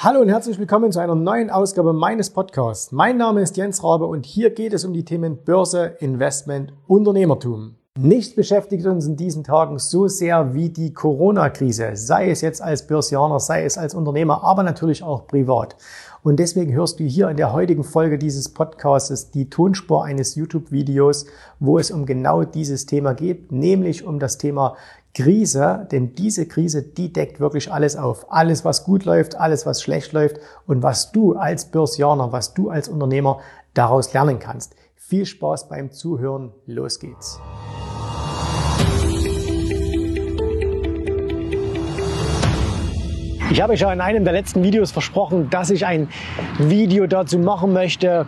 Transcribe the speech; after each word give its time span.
Hallo 0.00 0.20
und 0.20 0.28
herzlich 0.28 0.60
willkommen 0.60 0.92
zu 0.92 1.00
einer 1.00 1.16
neuen 1.16 1.50
Ausgabe 1.50 1.92
meines 1.92 2.30
Podcasts. 2.30 2.92
Mein 2.92 3.16
Name 3.16 3.42
ist 3.42 3.56
Jens 3.56 3.82
Rabe 3.82 4.06
und 4.06 4.24
hier 4.24 4.50
geht 4.50 4.72
es 4.72 4.84
um 4.84 4.92
die 4.92 5.04
Themen 5.04 5.38
Börse, 5.44 5.96
Investment, 5.98 6.72
Unternehmertum. 6.86 7.74
Nichts 7.98 8.36
beschäftigt 8.36 8.86
uns 8.86 9.08
in 9.08 9.16
diesen 9.16 9.42
Tagen 9.42 9.80
so 9.80 10.06
sehr 10.06 10.54
wie 10.54 10.68
die 10.68 10.94
Corona-Krise, 10.94 11.96
sei 11.96 12.30
es 12.30 12.42
jetzt 12.42 12.62
als 12.62 12.86
Börsianer, 12.86 13.40
sei 13.40 13.64
es 13.64 13.76
als 13.76 13.92
Unternehmer, 13.92 14.44
aber 14.44 14.62
natürlich 14.62 15.02
auch 15.02 15.26
privat. 15.26 15.74
Und 16.22 16.38
deswegen 16.38 16.72
hörst 16.74 17.00
du 17.00 17.04
hier 17.04 17.28
in 17.28 17.36
der 17.36 17.52
heutigen 17.52 17.82
Folge 17.82 18.18
dieses 18.18 18.54
Podcasts 18.54 19.32
die 19.32 19.50
Tonspur 19.50 20.04
eines 20.04 20.36
YouTube-Videos, 20.36 21.26
wo 21.58 21.76
es 21.80 21.90
um 21.90 22.06
genau 22.06 22.44
dieses 22.44 22.86
Thema 22.86 23.14
geht, 23.14 23.50
nämlich 23.50 24.06
um 24.06 24.20
das 24.20 24.38
Thema 24.38 24.76
Krise, 25.14 25.86
denn 25.90 26.14
diese 26.14 26.46
Krise, 26.46 26.82
die 26.82 27.12
deckt 27.12 27.40
wirklich 27.40 27.72
alles 27.72 27.96
auf. 27.96 28.30
Alles, 28.30 28.64
was 28.64 28.84
gut 28.84 29.04
läuft, 29.04 29.36
alles, 29.36 29.66
was 29.66 29.82
schlecht 29.82 30.12
läuft 30.12 30.36
und 30.66 30.82
was 30.82 31.12
du 31.12 31.34
als 31.34 31.66
Börsianer, 31.66 32.32
was 32.32 32.54
du 32.54 32.70
als 32.70 32.88
Unternehmer 32.88 33.40
daraus 33.74 34.12
lernen 34.12 34.38
kannst. 34.38 34.76
Viel 34.94 35.26
Spaß 35.26 35.68
beim 35.68 35.90
Zuhören. 35.90 36.52
Los 36.66 37.00
geht's. 37.00 37.40
Ich 43.50 43.62
habe 43.62 43.74
ja 43.74 43.92
in 43.92 44.00
einem 44.00 44.24
der 44.24 44.34
letzten 44.34 44.62
Videos 44.62 44.90
versprochen, 44.90 45.48
dass 45.48 45.70
ich 45.70 45.86
ein 45.86 46.08
Video 46.58 47.06
dazu 47.06 47.38
machen 47.38 47.72
möchte, 47.72 48.26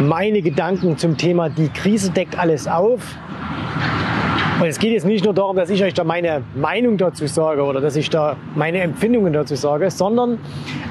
meine 0.00 0.42
Gedanken 0.42 0.98
zum 0.98 1.16
Thema 1.16 1.48
die 1.48 1.68
Krise 1.68 2.10
deckt 2.10 2.38
alles 2.38 2.68
auf 2.68 3.00
und 4.58 4.66
es 4.66 4.78
geht 4.78 4.92
jetzt 4.92 5.04
nicht 5.04 5.22
nur 5.22 5.34
darum, 5.34 5.54
dass 5.56 5.68
ich 5.68 5.84
euch 5.84 5.92
da 5.92 6.02
meine 6.02 6.42
Meinung 6.54 6.96
dazu 6.96 7.26
sage 7.26 7.62
oder 7.62 7.82
dass 7.82 7.94
ich 7.94 8.08
da 8.08 8.36
meine 8.54 8.80
Empfindungen 8.80 9.34
dazu 9.34 9.54
sage, 9.54 9.90
sondern 9.90 10.38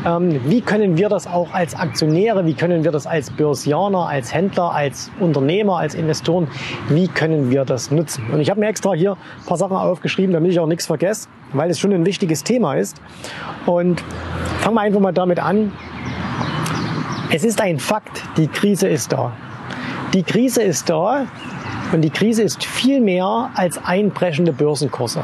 ähm, 0.06 0.40
wie 0.46 0.62
können 0.62 0.98
wir 0.98 1.10
das 1.10 1.26
auch 1.26 1.52
als 1.52 1.74
Aktionäre, 1.74 2.46
wie 2.46 2.54
können 2.54 2.84
wir 2.84 2.92
das 2.92 3.08
als 3.08 3.32
Börsianer, 3.32 4.08
als 4.08 4.32
Händler, 4.32 4.72
als 4.72 5.10
Unternehmer, 5.20 5.80
als 5.80 5.96
Investoren, 5.96 6.48
wie 6.90 7.08
können 7.08 7.50
wir 7.50 7.66
das 7.66 7.90
nutzen? 7.90 8.26
Und 8.32 8.40
ich 8.40 8.52
habe 8.52 8.60
mir 8.60 8.68
extra 8.68 8.94
hier 8.94 9.14
ein 9.14 9.46
paar 9.48 9.58
Sachen 9.58 9.76
aufgeschrieben, 9.76 10.34
damit 10.34 10.52
ich 10.52 10.60
auch 10.60 10.68
nichts 10.68 10.86
vergesse, 10.86 11.28
weil 11.54 11.72
es 11.72 11.80
schon 11.80 11.92
ein 11.92 12.06
wichtiges 12.06 12.44
Thema 12.44 12.76
ist. 12.76 13.02
Und 13.66 14.04
fangen 14.60 14.76
wir 14.76 14.82
einfach 14.82 15.00
mal 15.00 15.12
damit 15.12 15.40
an. 15.40 15.72
Es 17.32 17.44
ist 17.44 17.60
ein 17.60 17.80
Fakt, 17.80 18.22
die 18.38 18.48
Krise 18.48 18.88
ist 18.88 19.12
da. 19.12 19.32
Die 20.14 20.22
Krise 20.22 20.62
ist 20.62 20.88
da, 20.88 21.26
und 21.92 22.02
die 22.02 22.10
Krise 22.10 22.44
ist 22.44 22.64
viel 22.64 23.02
mehr 23.02 23.52
als 23.54 23.84
einbrechende 23.84 24.54
Börsenkurse. 24.54 25.24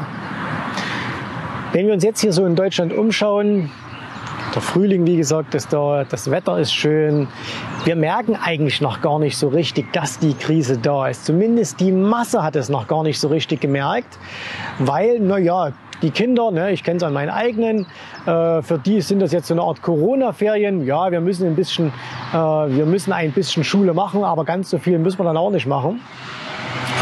Wenn 1.72 1.86
wir 1.86 1.94
uns 1.94 2.04
jetzt 2.04 2.20
hier 2.20 2.32
so 2.32 2.44
in 2.44 2.54
Deutschland 2.54 2.92
umschauen, 2.92 3.70
der 4.54 4.60
Frühling, 4.60 5.06
wie 5.06 5.16
gesagt, 5.16 5.54
ist 5.54 5.72
da, 5.72 6.04
das 6.04 6.30
Wetter 6.30 6.58
ist 6.58 6.74
schön. 6.74 7.28
Wir 7.84 7.96
merken 7.96 8.36
eigentlich 8.36 8.82
noch 8.82 9.00
gar 9.00 9.18
nicht 9.18 9.38
so 9.38 9.48
richtig, 9.48 9.90
dass 9.94 10.18
die 10.18 10.34
Krise 10.34 10.76
da 10.76 11.08
ist. 11.08 11.24
Zumindest 11.24 11.80
die 11.80 11.90
Masse 11.90 12.42
hat 12.42 12.54
es 12.56 12.68
noch 12.68 12.86
gar 12.86 13.02
nicht 13.02 13.18
so 13.18 13.28
richtig 13.28 13.62
gemerkt, 13.62 14.18
weil, 14.78 15.20
naja, 15.20 15.72
die 16.02 16.10
Kinder, 16.10 16.50
ne, 16.50 16.72
ich 16.72 16.84
kenne 16.84 16.98
es 16.98 17.02
an 17.02 17.14
meinen 17.14 17.30
eigenen, 17.30 17.86
äh, 18.26 18.60
für 18.60 18.78
die 18.84 19.00
sind 19.00 19.20
das 19.20 19.32
jetzt 19.32 19.46
so 19.46 19.54
eine 19.54 19.62
Art 19.62 19.80
Corona-Ferien. 19.80 20.84
Ja, 20.84 21.10
wir 21.10 21.20
müssen 21.20 21.46
ein 21.46 21.54
bisschen, 21.56 21.92
äh, 22.32 22.36
wir 22.36 22.84
müssen 22.84 23.12
ein 23.12 23.32
bisschen 23.32 23.64
Schule 23.64 23.94
machen, 23.94 24.24
aber 24.24 24.44
ganz 24.44 24.68
so 24.68 24.78
viel 24.78 24.98
müssen 24.98 25.18
wir 25.18 25.24
dann 25.24 25.36
auch 25.36 25.50
nicht 25.50 25.66
machen. 25.66 26.00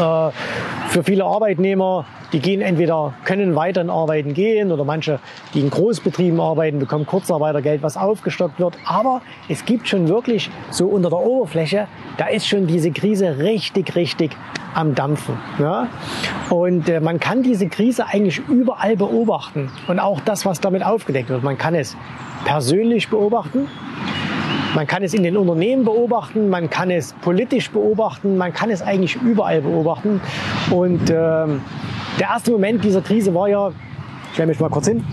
Äh, 0.01 0.31
für 0.89 1.05
viele 1.05 1.25
Arbeitnehmer, 1.25 2.05
die 2.33 2.41
gehen 2.41 2.63
entweder, 2.63 3.15
können 3.25 3.55
weiter 3.55 3.81
in 3.81 3.91
Arbeiten 3.91 4.35
gehen 4.35 4.73
oder 4.73 4.85
manche, 4.85 5.21
die 5.55 5.61
in 5.61 5.71
Großbetrieben 5.71 6.41
arbeiten, 6.41 6.81
bekommen 6.81 7.07
Kurzarbeitergeld, 7.07 7.83
was 7.83 7.97
aufgestockt 7.97 8.59
wird. 8.59 8.77
Aber 8.85 9.23
es 9.49 9.65
gibt 9.65 9.87
schon 9.87 10.09
wirklich 10.09 10.51
so 10.71 10.87
unter 10.87 11.11
der 11.11 11.21
Oberfläche, 11.21 11.87
da 12.17 12.27
ist 12.27 12.49
schon 12.49 12.67
diese 12.67 12.91
Krise 12.91 13.39
richtig, 13.39 13.95
richtig 13.95 14.33
am 14.75 14.95
Dampfen. 14.97 15.39
Ja? 15.61 15.89
Und 16.49 16.89
äh, 16.89 17.01
man 17.01 17.21
kann 17.21 17.43
diese 17.43 17.69
Krise 17.69 18.07
eigentlich 18.07 18.41
überall 18.49 18.97
beobachten. 18.97 19.71
Und 19.87 20.01
auch 20.01 20.21
das, 20.21 20.45
was 20.45 20.61
damit 20.61 20.85
aufgedeckt 20.85 21.29
wird. 21.29 21.45
Man 21.45 21.59
kann 21.59 21.75
es 21.75 21.97
persönlich 22.45 23.09
beobachten. 23.09 23.69
Man 24.75 24.87
kann 24.87 25.03
es 25.03 25.15
in 25.15 25.23
den 25.23 25.37
Unternehmen 25.37 25.85
beobachten, 25.85 26.49
man 26.49 26.71
kann 26.71 26.91
es 26.91 27.13
politisch 27.23 27.71
beobachten, 27.71 28.37
man 28.37 28.53
kann 28.53 28.71
es 28.71 28.83
eigentlich 28.83 29.17
überall 29.17 29.63
beobachten. 29.63 30.21
Und 30.71 31.11
ähm, 31.11 31.63
der 32.19 32.29
erste 32.29 32.53
Moment 32.53 32.85
dieser 32.85 33.03
Krise 33.03 33.35
war 33.35 33.49
ja, 33.49 33.69
ich 33.69 34.35
stelle 34.35 34.49
mich 34.49 34.61
mal 34.61 34.71
kurz 34.71 34.87
hin, 34.87 35.05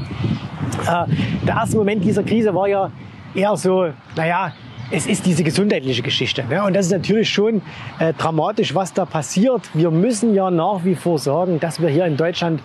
äh, 0.84 1.06
der 1.46 1.56
erste 1.56 1.78
Moment 1.78 2.04
dieser 2.04 2.24
Krise 2.24 2.54
war 2.54 2.68
ja 2.68 2.92
eher 3.34 3.56
so, 3.58 3.88
naja, 4.16 4.54
es 4.90 5.06
ist 5.06 5.26
diese 5.26 5.44
gesundheitliche 5.44 6.02
Geschichte. 6.02 6.46
Ne? 6.46 6.64
Und 6.64 6.76
das 6.76 6.86
ist 6.86 6.92
natürlich 6.92 7.30
schon 7.30 7.62
äh, 8.00 8.14
dramatisch, 8.14 8.74
was 8.74 8.94
da 8.94 9.06
passiert. 9.06 9.70
Wir 9.74 9.92
müssen 9.92 10.34
ja 10.34 10.50
nach 10.50 10.86
wie 10.86 10.96
vor 10.96 11.20
sagen, 11.20 11.60
dass 11.60 11.82
wir 11.82 11.90
hier 11.90 12.06
in 12.06 12.16
Deutschland 12.16 12.62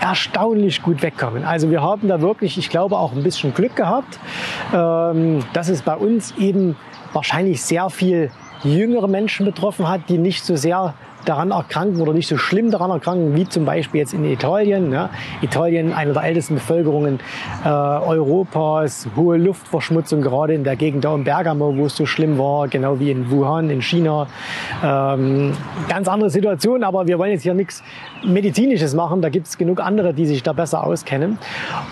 erstaunlich 0.00 0.82
gut 0.82 1.02
wegkommen. 1.02 1.44
Also 1.44 1.70
wir 1.70 1.82
haben 1.82 2.08
da 2.08 2.20
wirklich, 2.20 2.58
ich 2.58 2.70
glaube, 2.70 2.98
auch 2.98 3.12
ein 3.12 3.22
bisschen 3.22 3.54
Glück 3.54 3.76
gehabt, 3.76 4.18
ähm, 4.74 5.44
dass 5.52 5.68
es 5.68 5.82
bei 5.82 5.96
uns 5.96 6.34
eben 6.36 6.76
wahrscheinlich 7.12 7.62
sehr 7.62 7.90
viel 7.90 8.30
jüngere 8.62 9.08
Menschen 9.08 9.46
betroffen 9.46 9.88
hat, 9.88 10.02
die 10.08 10.18
nicht 10.18 10.44
so 10.44 10.56
sehr 10.56 10.94
daran 11.28 11.50
erkranken 11.50 12.00
oder 12.00 12.12
nicht 12.12 12.28
so 12.28 12.36
schlimm 12.36 12.70
daran 12.70 12.90
erkranken, 12.90 13.34
wie 13.34 13.46
zum 13.48 13.64
Beispiel 13.64 14.00
jetzt 14.00 14.14
in 14.14 14.24
Italien. 14.24 14.92
Ja. 14.92 15.10
Italien, 15.42 15.92
eine 15.92 16.12
der 16.12 16.22
ältesten 16.22 16.54
Bevölkerungen 16.54 17.20
äh, 17.64 17.68
Europas, 17.68 19.08
hohe 19.16 19.36
Luftverschmutzung, 19.36 20.22
gerade 20.22 20.54
in 20.54 20.64
der 20.64 20.76
Gegend 20.76 21.04
da 21.04 21.10
um 21.10 21.24
Bergamo, 21.24 21.76
wo 21.76 21.86
es 21.86 21.96
so 21.96 22.06
schlimm 22.06 22.38
war, 22.38 22.68
genau 22.68 22.98
wie 22.98 23.10
in 23.10 23.30
Wuhan, 23.30 23.70
in 23.70 23.82
China. 23.82 24.26
Ähm, 24.82 25.52
ganz 25.88 26.08
andere 26.08 26.30
Situation, 26.30 26.82
aber 26.82 27.06
wir 27.06 27.18
wollen 27.18 27.32
jetzt 27.32 27.42
hier 27.42 27.54
nichts 27.54 27.82
Medizinisches 28.24 28.94
machen. 28.94 29.20
Da 29.20 29.28
gibt 29.28 29.46
es 29.46 29.58
genug 29.58 29.80
andere, 29.80 30.14
die 30.14 30.26
sich 30.26 30.42
da 30.42 30.52
besser 30.52 30.84
auskennen. 30.84 31.38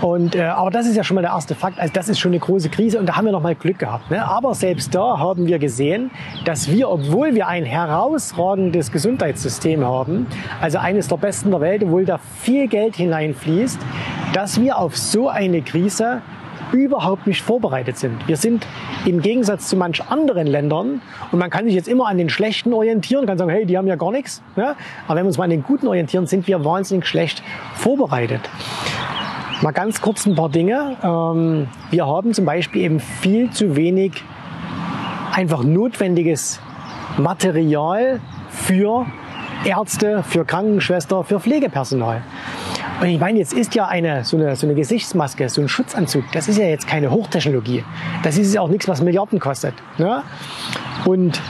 Und, 0.00 0.34
äh, 0.34 0.44
aber 0.44 0.70
das 0.70 0.86
ist 0.86 0.96
ja 0.96 1.04
schon 1.04 1.16
mal 1.16 1.22
der 1.22 1.32
erste 1.32 1.54
Fakt. 1.54 1.78
Also 1.78 1.92
das 1.92 2.08
ist 2.08 2.18
schon 2.18 2.32
eine 2.32 2.40
große 2.40 2.68
Krise 2.70 2.98
und 2.98 3.06
da 3.06 3.16
haben 3.16 3.26
wir 3.26 3.32
noch 3.32 3.42
mal 3.42 3.54
Glück 3.54 3.78
gehabt. 3.78 4.10
Ne? 4.10 4.26
Aber 4.26 4.54
selbst 4.54 4.94
da 4.94 5.18
haben 5.18 5.46
wir 5.46 5.58
gesehen, 5.58 6.10
dass 6.44 6.70
wir, 6.70 6.88
obwohl 6.88 7.34
wir 7.34 7.46
ein 7.48 7.64
herausragendes 7.64 8.92
Gesundheits 8.92 9.25
Gesundheitssystem 9.26 9.84
haben, 9.84 10.26
also 10.60 10.78
eines 10.78 11.08
der 11.08 11.16
besten 11.16 11.50
der 11.50 11.60
Welt, 11.60 11.82
obwohl 11.82 12.04
da 12.04 12.18
viel 12.18 12.68
Geld 12.68 12.96
hineinfließt, 12.96 13.78
dass 14.32 14.60
wir 14.60 14.78
auf 14.78 14.96
so 14.96 15.28
eine 15.28 15.62
Krise 15.62 16.22
überhaupt 16.72 17.26
nicht 17.26 17.42
vorbereitet 17.42 17.96
sind. 17.96 18.26
Wir 18.26 18.36
sind 18.36 18.66
im 19.04 19.20
Gegensatz 19.20 19.68
zu 19.68 19.76
manch 19.76 20.02
anderen 20.08 20.46
Ländern, 20.46 21.00
und 21.30 21.38
man 21.38 21.50
kann 21.50 21.64
sich 21.64 21.74
jetzt 21.74 21.88
immer 21.88 22.06
an 22.06 22.18
den 22.18 22.28
Schlechten 22.28 22.72
orientieren, 22.72 23.26
kann 23.26 23.38
sagen, 23.38 23.50
hey, 23.50 23.66
die 23.66 23.78
haben 23.78 23.86
ja 23.86 23.96
gar 23.96 24.10
nichts. 24.10 24.42
Ja? 24.56 24.74
Aber 25.06 25.16
wenn 25.16 25.24
wir 25.24 25.28
uns 25.28 25.38
mal 25.38 25.44
an 25.44 25.50
den 25.50 25.62
Guten 25.62 25.86
orientieren, 25.86 26.26
sind 26.26 26.46
wir 26.46 26.64
wahnsinnig 26.64 27.06
schlecht 27.06 27.42
vorbereitet. 27.74 28.40
Mal 29.62 29.70
ganz 29.70 30.00
kurz 30.00 30.26
ein 30.26 30.34
paar 30.34 30.50
Dinge. 30.50 30.96
Ähm, 31.02 31.68
wir 31.90 32.06
haben 32.06 32.34
zum 32.34 32.44
Beispiel 32.44 32.82
eben 32.82 33.00
viel 33.00 33.50
zu 33.50 33.76
wenig 33.76 34.22
einfach 35.32 35.62
notwendiges 35.62 36.60
Material 37.16 38.20
für 38.56 39.06
Ärzte, 39.64 40.22
für 40.22 40.44
Krankenschwester, 40.44 41.24
für 41.24 41.40
Pflegepersonal. 41.40 42.22
Und 43.00 43.08
ich 43.08 43.20
meine, 43.20 43.38
jetzt 43.38 43.52
ist 43.52 43.74
ja 43.74 43.86
eine 43.86 44.24
so, 44.24 44.36
eine 44.36 44.56
so 44.56 44.66
eine 44.66 44.74
Gesichtsmaske, 44.74 45.48
so 45.48 45.60
ein 45.60 45.68
Schutzanzug, 45.68 46.24
das 46.32 46.48
ist 46.48 46.56
ja 46.58 46.64
jetzt 46.64 46.86
keine 46.86 47.10
Hochtechnologie. 47.10 47.84
Das 48.22 48.38
ist 48.38 48.54
ja 48.54 48.62
auch 48.62 48.68
nichts, 48.68 48.88
was 48.88 49.02
Milliarden 49.02 49.38
kostet. 49.38 49.74
Ne? 49.98 50.22
Und 51.04 51.40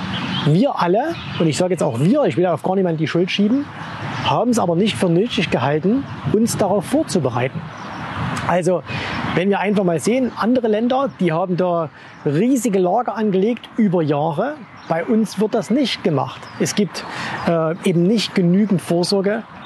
wir 0.47 0.81
alle, 0.81 1.15
und 1.39 1.47
ich 1.47 1.56
sage 1.56 1.72
jetzt 1.72 1.83
auch 1.83 2.00
wir, 2.00 2.25
ich 2.25 2.37
will 2.37 2.47
auf 2.47 2.62
gar 2.62 2.75
niemand 2.75 2.99
die 2.99 3.06
Schuld 3.06 3.31
schieben, 3.31 3.65
haben 4.25 4.50
es 4.50 4.59
aber 4.59 4.75
nicht 4.75 4.97
für 4.97 5.09
nötig 5.09 5.50
gehalten, 5.50 6.05
uns 6.33 6.56
darauf 6.56 6.84
vorzubereiten. 6.84 7.61
Also, 8.49 8.83
wenn 9.36 9.50
wir 9.50 9.60
einfach 9.60 9.84
mal 9.84 10.00
sehen, 10.00 10.32
andere 10.34 10.66
Länder, 10.66 11.10
die 11.20 11.30
haben 11.30 11.58
da 11.58 11.90
riesige 12.25 12.78
Lager 12.78 13.14
angelegt 13.14 13.69
über 13.76 14.02
Jahre. 14.02 14.55
Bei 14.88 15.05
uns 15.05 15.38
wird 15.38 15.55
das 15.55 15.69
nicht 15.69 16.02
gemacht. 16.02 16.40
Es 16.58 16.75
gibt 16.75 17.05
äh, 17.46 17.75
eben 17.84 18.05
nicht 18.05 18.34
genügend 18.34 18.81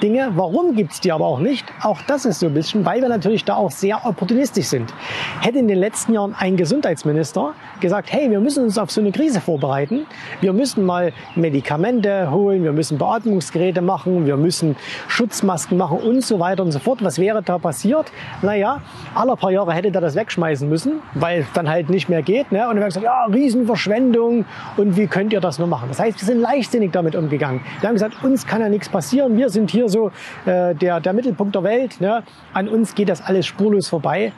Vorsorgedinge. 0.01 0.31
Warum 0.35 0.75
gibt 0.75 0.93
es 0.93 0.99
die 0.99 1.11
aber 1.11 1.25
auch 1.25 1.39
nicht? 1.39 1.65
Auch 1.81 2.01
das 2.07 2.25
ist 2.25 2.39
so 2.39 2.47
ein 2.47 2.53
bisschen, 2.53 2.85
weil 2.85 3.01
wir 3.01 3.09
natürlich 3.09 3.45
da 3.45 3.55
auch 3.55 3.71
sehr 3.71 4.05
opportunistisch 4.05 4.65
sind. 4.65 4.93
Hätte 5.41 5.59
in 5.59 5.67
den 5.67 5.77
letzten 5.77 6.13
Jahren 6.13 6.35
ein 6.37 6.57
Gesundheitsminister 6.57 7.53
gesagt, 7.79 8.11
hey, 8.11 8.29
wir 8.29 8.39
müssen 8.39 8.63
uns 8.63 8.77
auf 8.77 8.91
so 8.91 9.01
eine 9.01 9.11
Krise 9.11 9.41
vorbereiten. 9.41 10.05
Wir 10.41 10.53
müssen 10.53 10.85
mal 10.85 11.13
Medikamente 11.35 12.31
holen, 12.31 12.63
wir 12.63 12.73
müssen 12.73 12.97
Beatmungsgeräte 12.97 13.81
machen, 13.81 14.25
wir 14.25 14.37
müssen 14.37 14.75
Schutzmasken 15.07 15.77
machen 15.77 15.99
und 15.99 16.23
so 16.23 16.39
weiter 16.39 16.63
und 16.63 16.71
so 16.71 16.79
fort. 16.79 17.03
Was 17.03 17.19
wäre 17.19 17.41
da 17.43 17.57
passiert? 17.59 18.11
Naja, 18.41 18.81
alle 19.13 19.35
paar 19.35 19.51
Jahre 19.51 19.73
hätte 19.73 19.89
er 19.89 20.01
das 20.01 20.15
wegschmeißen 20.15 20.67
müssen, 20.67 21.01
weil 21.13 21.41
es 21.41 21.47
dann 21.53 21.69
halt 21.69 21.89
nicht 21.89 22.09
mehr 22.09 22.23
geht. 22.23 22.51
Ne? 22.51 22.61
Und 22.61 22.75
dann 22.75 22.79
wir 22.79 22.85
gesagt, 22.85 23.05
ja, 23.05 23.25
Riesenverschwendung 23.25 24.45
und 24.77 24.97
wie 24.97 25.07
könnt 25.07 25.31
ihr 25.33 25.41
das 25.41 25.59
nur 25.59 25.67
machen? 25.67 25.89
Das 25.89 25.99
heißt, 25.99 26.19
wir 26.19 26.25
sind 26.25 26.41
leichtsinnig 26.41 26.91
damit 26.91 27.15
umgegangen. 27.15 27.61
Wir 27.79 27.89
haben 27.89 27.95
gesagt, 27.95 28.23
uns 28.23 28.47
kann 28.47 28.61
ja 28.61 28.69
nichts 28.69 28.89
passieren. 28.89 29.37
Wir 29.37 29.49
sind 29.49 29.69
hier 29.69 29.90
so 29.91 30.11
äh, 30.45 30.73
der, 30.75 30.99
der 30.99 31.13
Mittelpunkt 31.13 31.55
der 31.55 31.63
Welt. 31.63 32.01
Ne? 32.01 32.23
An 32.53 32.67
uns 32.67 32.95
geht 32.95 33.09
das 33.09 33.21
alles 33.21 33.45
spurlos 33.45 33.87
vorbei. 33.87 34.31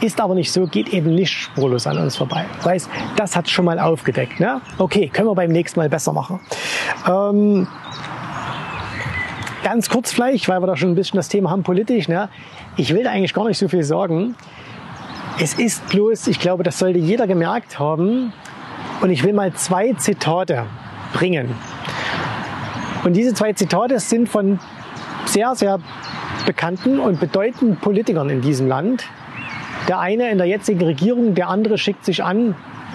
ist 0.00 0.20
aber 0.20 0.34
nicht 0.34 0.52
so, 0.52 0.66
geht 0.66 0.88
eben 0.94 1.14
nicht 1.14 1.32
spurlos 1.32 1.86
an 1.86 1.98
uns 1.98 2.16
vorbei. 2.16 2.44
Das 2.58 2.66
heißt, 2.66 2.90
das 3.16 3.36
hat 3.36 3.48
schon 3.48 3.64
mal 3.64 3.78
aufgedeckt. 3.78 4.40
Ne? 4.40 4.60
Okay, 4.78 5.08
können 5.08 5.28
wir 5.28 5.34
beim 5.34 5.50
nächsten 5.50 5.80
Mal 5.80 5.88
besser 5.88 6.12
machen. 6.12 6.40
Ähm, 7.08 7.66
ganz 9.62 9.88
kurz 9.88 10.12
vielleicht, 10.12 10.48
weil 10.48 10.60
wir 10.60 10.66
da 10.66 10.76
schon 10.76 10.90
ein 10.90 10.94
bisschen 10.94 11.16
das 11.16 11.28
Thema 11.28 11.50
haben 11.50 11.62
politisch. 11.62 12.08
Ne? 12.08 12.28
Ich 12.76 12.94
will 12.94 13.04
da 13.04 13.10
eigentlich 13.10 13.34
gar 13.34 13.46
nicht 13.46 13.58
so 13.58 13.68
viel 13.68 13.82
sagen. 13.82 14.36
Es 15.38 15.54
ist 15.54 15.86
bloß, 15.88 16.26
ich 16.28 16.38
glaube, 16.38 16.62
das 16.62 16.78
sollte 16.78 16.98
jeder 16.98 17.26
gemerkt 17.26 17.78
haben. 17.78 18.32
Und 19.00 19.10
ich 19.10 19.24
will 19.24 19.32
mal 19.32 19.52
zwei 19.54 19.94
Zitate 19.94 20.66
bringen. 21.14 21.54
Und 23.04 23.14
diese 23.14 23.32
zwei 23.32 23.52
Zitate 23.54 23.98
sind 23.98 24.28
von 24.28 24.58
sehr, 25.32 25.54
sehr 25.54 25.78
bekannten 26.46 26.98
und 26.98 27.20
bedeutenden 27.20 27.76
Politikern 27.76 28.30
in 28.30 28.40
diesem 28.40 28.66
Land. 28.66 29.04
Der 29.88 29.98
eine 29.98 30.30
in 30.30 30.38
der 30.38 30.46
jetzigen 30.46 30.84
Regierung, 30.84 31.34
der 31.34 31.48
andere 31.48 31.78
schickt 31.78 32.04
sich 32.04 32.22
an 32.22 32.54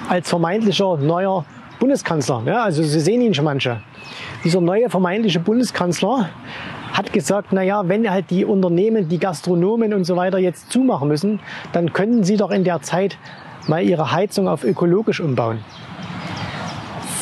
als 0.09 0.29
vermeintlicher 0.29 0.97
neuer 0.97 1.45
Bundeskanzler. 1.79 2.43
Ja, 2.45 2.63
also 2.63 2.83
Sie 2.83 2.99
sehen 2.99 3.21
ihn 3.21 3.33
schon 3.33 3.45
manche. 3.45 3.81
Dieser 4.43 4.61
neue 4.61 4.89
vermeintliche 4.89 5.39
Bundeskanzler 5.39 6.29
hat 6.93 7.11
gesagt, 7.11 7.51
naja, 7.51 7.87
wenn 7.87 8.09
halt 8.09 8.29
die 8.29 8.45
Unternehmen, 8.45 9.09
die 9.09 9.17
Gastronomen 9.17 9.93
und 9.93 10.03
so 10.03 10.15
weiter 10.15 10.37
jetzt 10.37 10.71
zumachen 10.71 11.07
müssen, 11.07 11.39
dann 11.73 11.91
könnten 11.91 12.23
sie 12.23 12.37
doch 12.37 12.51
in 12.51 12.63
der 12.63 12.81
Zeit 12.81 13.17
mal 13.67 13.83
ihre 13.83 14.11
Heizung 14.11 14.47
auf 14.47 14.63
ökologisch 14.63 15.19
umbauen. 15.19 15.59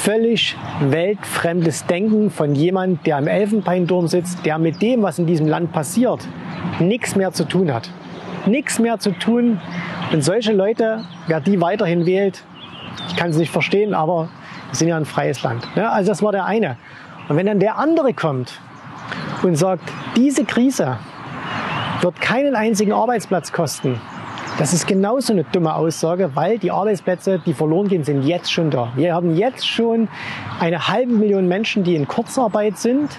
Völlig 0.04 0.58
weltfremdes 0.82 1.86
Denken 1.86 2.30
von 2.30 2.56
jemand, 2.56 3.08
der 3.08 3.20
im 3.20 3.28
Elfenbeinturm 3.28 4.08
sitzt, 4.08 4.46
der 4.46 4.58
mit 4.58 4.82
dem, 4.82 5.02
was 5.02 5.18
in 5.18 5.28
diesem 5.28 5.48
Land 5.48 5.72
passiert, 5.72 6.28
nichts 6.80 7.16
mehr 7.16 7.32
zu 7.32 7.46
tun 7.46 7.74
hat. 7.74 7.90
Nichts 8.46 8.80
mehr 8.80 9.00
zu 9.00 9.12
tun. 9.12 9.62
Und 10.12 10.22
solche 10.22 10.52
Leute, 10.52 11.06
wer 11.28 11.40
die 11.40 11.62
weiterhin 11.62 12.06
wählt, 12.06 12.44
ich 13.08 13.16
kann 13.16 13.30
es 13.30 13.38
nicht 13.38 13.50
verstehen, 13.50 13.94
aber 13.94 14.28
wir 14.68 14.76
sind 14.76 14.90
ja 14.90 14.98
ein 14.98 15.06
freies 15.06 15.42
Land. 15.42 15.66
Ja, 15.78 15.92
also 15.92 16.12
das 16.12 16.22
war 16.22 16.34
der 16.34 16.44
eine. 16.44 16.76
Und 17.30 17.38
wenn 17.38 17.46
dann 17.46 17.62
der 17.62 17.78
andere 17.78 18.14
kommt 18.14 18.60
und 19.42 19.56
sagt, 19.56 19.90
diese 20.18 20.44
Krise 20.44 20.98
wird 22.02 22.20
keinen 22.20 22.58
einzigen 22.58 22.92
Arbeitsplatz 22.92 23.54
kosten, 23.54 24.02
das 24.60 24.72
ist 24.72 24.88
genauso 24.88 25.34
eine 25.34 25.44
dumme 25.46 25.74
Aussage, 25.74 26.36
weil 26.36 26.60
die 26.60 26.70
Arbeitsplätze, 26.70 27.40
die 27.44 27.54
verloren 27.54 27.88
gehen, 27.88 28.04
sind 28.04 28.24
jetzt 28.24 28.52
schon 28.52 28.70
da. 28.70 28.92
Wir 28.96 29.14
haben 29.14 29.36
jetzt 29.36 29.68
schon 29.68 30.08
eine 30.60 30.88
halbe 30.88 31.14
Million 31.14 31.48
Menschen, 31.48 31.84
die 31.84 31.96
in 31.96 32.08
Kurzarbeit 32.08 32.78
sind. 32.78 33.10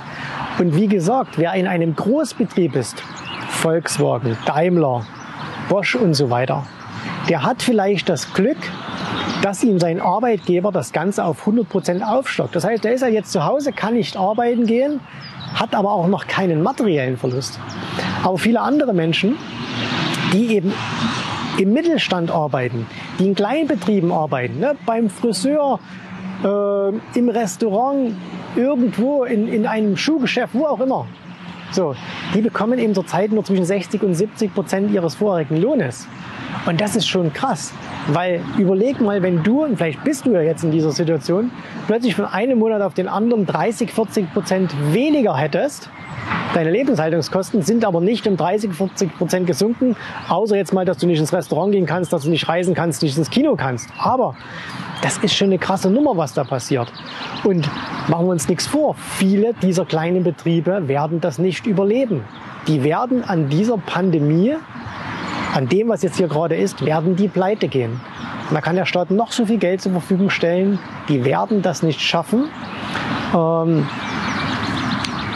Und 0.58 0.76
wie 0.76 0.86
gesagt, 0.86 1.38
wer 1.38 1.54
in 1.54 1.66
einem 1.66 1.96
Großbetrieb 1.96 2.76
ist, 2.76 3.02
Volkswagen, 3.48 4.36
Daimler, 4.46 5.04
Bosch 5.69 5.96
und 5.96 6.14
so 6.14 6.31
weiter, 6.31 6.64
der 7.28 7.42
hat 7.42 7.62
vielleicht 7.62 8.08
das 8.08 8.32
Glück, 8.32 8.58
dass 9.42 9.64
ihm 9.64 9.81
sein 9.81 10.00
Arbeitgeber 10.00 10.70
das 10.70 10.92
Ganze 10.92 11.25
auf 11.25 11.40
100 11.40 11.69
Prozent 11.69 12.04
aufstockt. 12.04 12.54
Das 12.54 12.64
heißt, 12.64 12.84
er 12.84 12.94
ist 12.94 13.00
ja 13.00 13.08
jetzt 13.08 13.32
zu 13.32 13.44
Hause, 13.44 13.72
kann 13.72 13.94
nicht 13.94 14.16
arbeiten 14.16 14.66
gehen, 14.66 15.00
hat 15.54 15.75
aber 15.75 15.92
auch 15.92 16.06
noch 16.06 16.26
keinen 16.26 16.62
materiellen 16.62 17.16
Verlust. 17.16 17.58
Aber 18.22 18.38
viele 18.38 18.60
andere 18.60 18.94
Menschen, 18.94 19.36
die 20.32 20.54
eben 20.54 20.72
im 21.58 21.72
Mittelstand 21.72 22.30
arbeiten, 22.30 22.86
die 23.18 23.26
in 23.26 23.34
Kleinbetrieben 23.34 24.12
arbeiten, 24.12 24.58
ne, 24.58 24.76
beim 24.86 25.08
Friseur, 25.08 25.78
äh, 26.42 27.18
im 27.18 27.28
Restaurant, 27.28 28.14
irgendwo 28.56 29.24
in, 29.24 29.48
in 29.48 29.66
einem 29.66 29.96
Schuhgeschäft, 29.96 30.54
wo 30.54 30.66
auch 30.66 30.80
immer. 30.80 31.06
So, 31.70 31.96
die 32.34 32.40
bekommen 32.40 32.78
eben 32.78 32.94
zurzeit 32.94 33.32
nur 33.32 33.44
zwischen 33.44 33.64
60 33.64 34.02
und 34.02 34.14
70 34.14 34.54
Prozent 34.54 34.90
ihres 34.92 35.16
vorherigen 35.16 35.60
Lohnes. 35.60 36.06
Und 36.66 36.80
das 36.80 36.94
ist 36.94 37.08
schon 37.08 37.32
krass, 37.32 37.72
weil 38.08 38.40
überleg 38.58 39.00
mal, 39.00 39.22
wenn 39.22 39.42
du, 39.42 39.64
und 39.64 39.76
vielleicht 39.76 40.04
bist 40.04 40.24
du 40.24 40.32
ja 40.32 40.40
jetzt 40.40 40.62
in 40.62 40.70
dieser 40.70 40.92
Situation, 40.92 41.50
plötzlich 41.86 42.14
von 42.14 42.26
einem 42.26 42.58
Monat 42.58 42.80
auf 42.80 42.94
den 42.94 43.08
anderen 43.08 43.44
30, 43.44 43.92
40 43.92 44.32
Prozent 44.32 44.72
weniger 44.92 45.36
hättest, 45.36 45.90
Deine 46.54 46.70
Lebenshaltungskosten 46.70 47.62
sind 47.62 47.84
aber 47.84 48.00
nicht 48.00 48.28
um 48.28 48.36
30, 48.36 48.72
40 48.72 49.18
Prozent 49.18 49.46
gesunken, 49.48 49.96
außer 50.28 50.56
jetzt 50.56 50.72
mal, 50.72 50.84
dass 50.84 50.98
du 50.98 51.08
nicht 51.08 51.18
ins 51.18 51.32
Restaurant 51.32 51.72
gehen 51.72 51.84
kannst, 51.84 52.12
dass 52.12 52.22
du 52.22 52.30
nicht 52.30 52.48
reisen 52.48 52.74
kannst, 52.74 53.02
nicht 53.02 53.18
ins 53.18 53.28
Kino 53.28 53.56
kannst. 53.56 53.88
Aber 53.98 54.36
das 55.02 55.18
ist 55.18 55.34
schon 55.34 55.48
eine 55.48 55.58
krasse 55.58 55.90
Nummer, 55.90 56.16
was 56.16 56.32
da 56.32 56.44
passiert. 56.44 56.92
Und 57.42 57.68
machen 58.06 58.26
wir 58.26 58.30
uns 58.30 58.48
nichts 58.48 58.68
vor, 58.68 58.94
viele 58.94 59.52
dieser 59.54 59.84
kleinen 59.84 60.22
Betriebe 60.22 60.86
werden 60.86 61.20
das 61.20 61.38
nicht 61.38 61.66
überleben. 61.66 62.22
Die 62.68 62.84
werden 62.84 63.24
an 63.24 63.48
dieser 63.48 63.76
Pandemie, 63.76 64.54
an 65.54 65.68
dem, 65.68 65.88
was 65.88 66.02
jetzt 66.02 66.18
hier 66.18 66.28
gerade 66.28 66.54
ist, 66.54 66.86
werden 66.86 67.16
die 67.16 67.26
pleite 67.26 67.66
gehen. 67.66 68.00
Und 68.48 68.54
da 68.54 68.60
kann 68.60 68.76
der 68.76 68.86
Staat 68.86 69.10
noch 69.10 69.32
so 69.32 69.46
viel 69.46 69.58
Geld 69.58 69.82
zur 69.82 69.90
Verfügung 69.90 70.30
stellen, 70.30 70.78
die 71.08 71.24
werden 71.24 71.62
das 71.62 71.82
nicht 71.82 72.00
schaffen. 72.00 72.44
Ähm, 73.34 73.88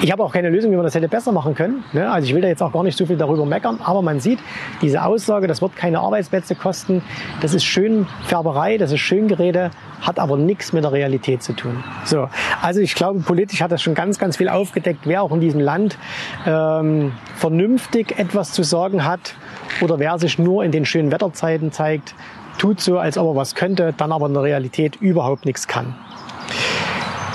ich 0.01 0.13
habe 0.13 0.23
auch 0.23 0.33
keine 0.33 0.49
Lösung, 0.51 0.71
wie 0.71 0.77
man 0.77 0.85
das 0.85 0.95
hätte 0.95 1.09
besser 1.09 1.33
machen 1.33 1.55
können. 1.55 1.85
Ne? 1.93 2.11
Also 2.11 2.29
ich 2.29 2.35
will 2.35 2.43
da 2.43 2.49
jetzt 2.49 2.63
auch 2.63 2.73
gar 2.73 2.83
nicht 2.83 2.97
so 2.97 3.07
viel 3.07 3.17
darüber 3.17 3.45
meckern, 3.45 3.81
aber 3.83 4.03
man 4.03 4.21
sieht, 4.21 4.39
diese 4.81 5.03
Aussage, 5.03 5.47
das 5.47 5.61
wird 5.61 5.75
keine 5.77 6.01
Arbeitsplätze 6.01 6.55
kosten, 6.55 7.03
das 7.41 7.55
ist 7.55 7.65
schön 7.65 8.07
Färberei, 8.25 8.79
das 8.79 8.93
ist 8.93 9.01
schön 9.01 9.29
Gerede, 9.29 9.71
hat 10.01 10.19
aber 10.19 10.37
nichts 10.37 10.73
mit 10.73 10.85
der 10.85 10.93
Realität 10.93 11.43
zu 11.43 11.53
tun. 11.53 11.83
So, 12.05 12.29
also 12.63 12.81
ich 12.81 12.95
glaube, 12.95 13.21
politisch 13.21 13.61
hat 13.61 13.73
das 13.73 13.83
schon 13.83 13.95
ganz, 13.95 14.19
ganz 14.19 14.37
viel 14.37 14.49
aufgedeckt, 14.49 15.01
wer 15.05 15.23
auch 15.23 15.33
in 15.33 15.41
diesem 15.41 15.61
Land 15.61 15.99
ähm, 16.47 17.13
vernünftig 17.37 18.19
etwas 18.19 18.53
zu 18.53 18.63
sagen 18.63 19.05
hat 19.05 19.35
oder 19.81 19.99
wer 19.99 20.19
sich 20.19 20.39
nur 20.39 20.65
in 20.65 20.71
den 20.71 20.85
schönen 20.85 21.11
Wetterzeiten 21.11 21.73
zeigt, 21.73 22.15
tut 22.59 22.81
so, 22.81 22.99
als 22.99 23.19
ob 23.19 23.29
er 23.29 23.37
was 23.37 23.55
könnte, 23.55 23.95
dann 23.97 24.13
aber 24.13 24.27
in 24.27 24.35
der 24.35 24.43
Realität 24.43 24.97
überhaupt 24.97 25.45
nichts 25.45 25.67
kann. 25.67 25.95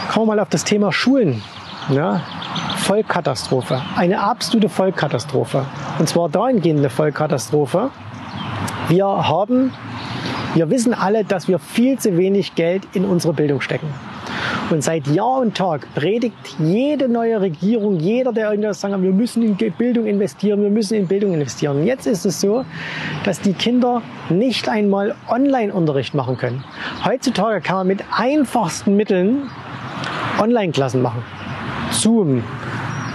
Kommen 0.09 0.27
wir 0.27 0.35
mal 0.35 0.39
auf 0.39 0.49
das 0.49 0.63
Thema 0.63 0.91
Schulen. 0.91 1.41
Ja, 1.89 2.21
Vollkatastrophe. 2.83 3.81
Eine 3.95 4.21
absolute 4.21 4.67
Vollkatastrophe. 4.67 5.65
Und 5.99 6.09
zwar 6.09 6.27
dahingehend 6.27 6.79
eine 6.79 6.89
Vollkatastrophe. 6.89 7.91
Wir 8.89 9.05
haben, 9.05 9.71
wir 10.53 10.69
wissen 10.69 10.93
alle, 10.93 11.23
dass 11.23 11.47
wir 11.47 11.59
viel 11.59 11.97
zu 11.97 12.17
wenig 12.17 12.55
Geld 12.55 12.83
in 12.91 13.05
unsere 13.05 13.33
Bildung 13.33 13.61
stecken. 13.61 13.87
Und 14.69 14.83
seit 14.83 15.07
Jahr 15.07 15.37
und 15.37 15.55
Tag 15.55 15.87
predigt 15.95 16.35
jede 16.59 17.07
neue 17.07 17.39
Regierung, 17.39 17.99
jeder, 18.01 18.33
der 18.33 18.51
irgendwas 18.51 18.81
sagt, 18.81 19.01
wir 19.01 19.11
müssen 19.11 19.43
in 19.43 19.55
Bildung 19.55 20.05
investieren, 20.05 20.61
wir 20.61 20.69
müssen 20.69 20.95
in 20.95 21.07
Bildung 21.07 21.33
investieren. 21.33 21.77
Und 21.77 21.85
jetzt 21.85 22.05
ist 22.05 22.25
es 22.25 22.41
so, 22.41 22.65
dass 23.23 23.39
die 23.39 23.53
Kinder 23.53 24.01
nicht 24.29 24.67
einmal 24.67 25.15
Online-Unterricht 25.29 26.15
machen 26.15 26.37
können. 26.37 26.65
Heutzutage 27.05 27.61
kann 27.61 27.77
man 27.77 27.87
mit 27.87 28.03
einfachsten 28.11 28.97
Mitteln 28.97 29.49
Online-Klassen 30.37 31.01
machen. 31.01 31.23
Zoom, 31.93 32.43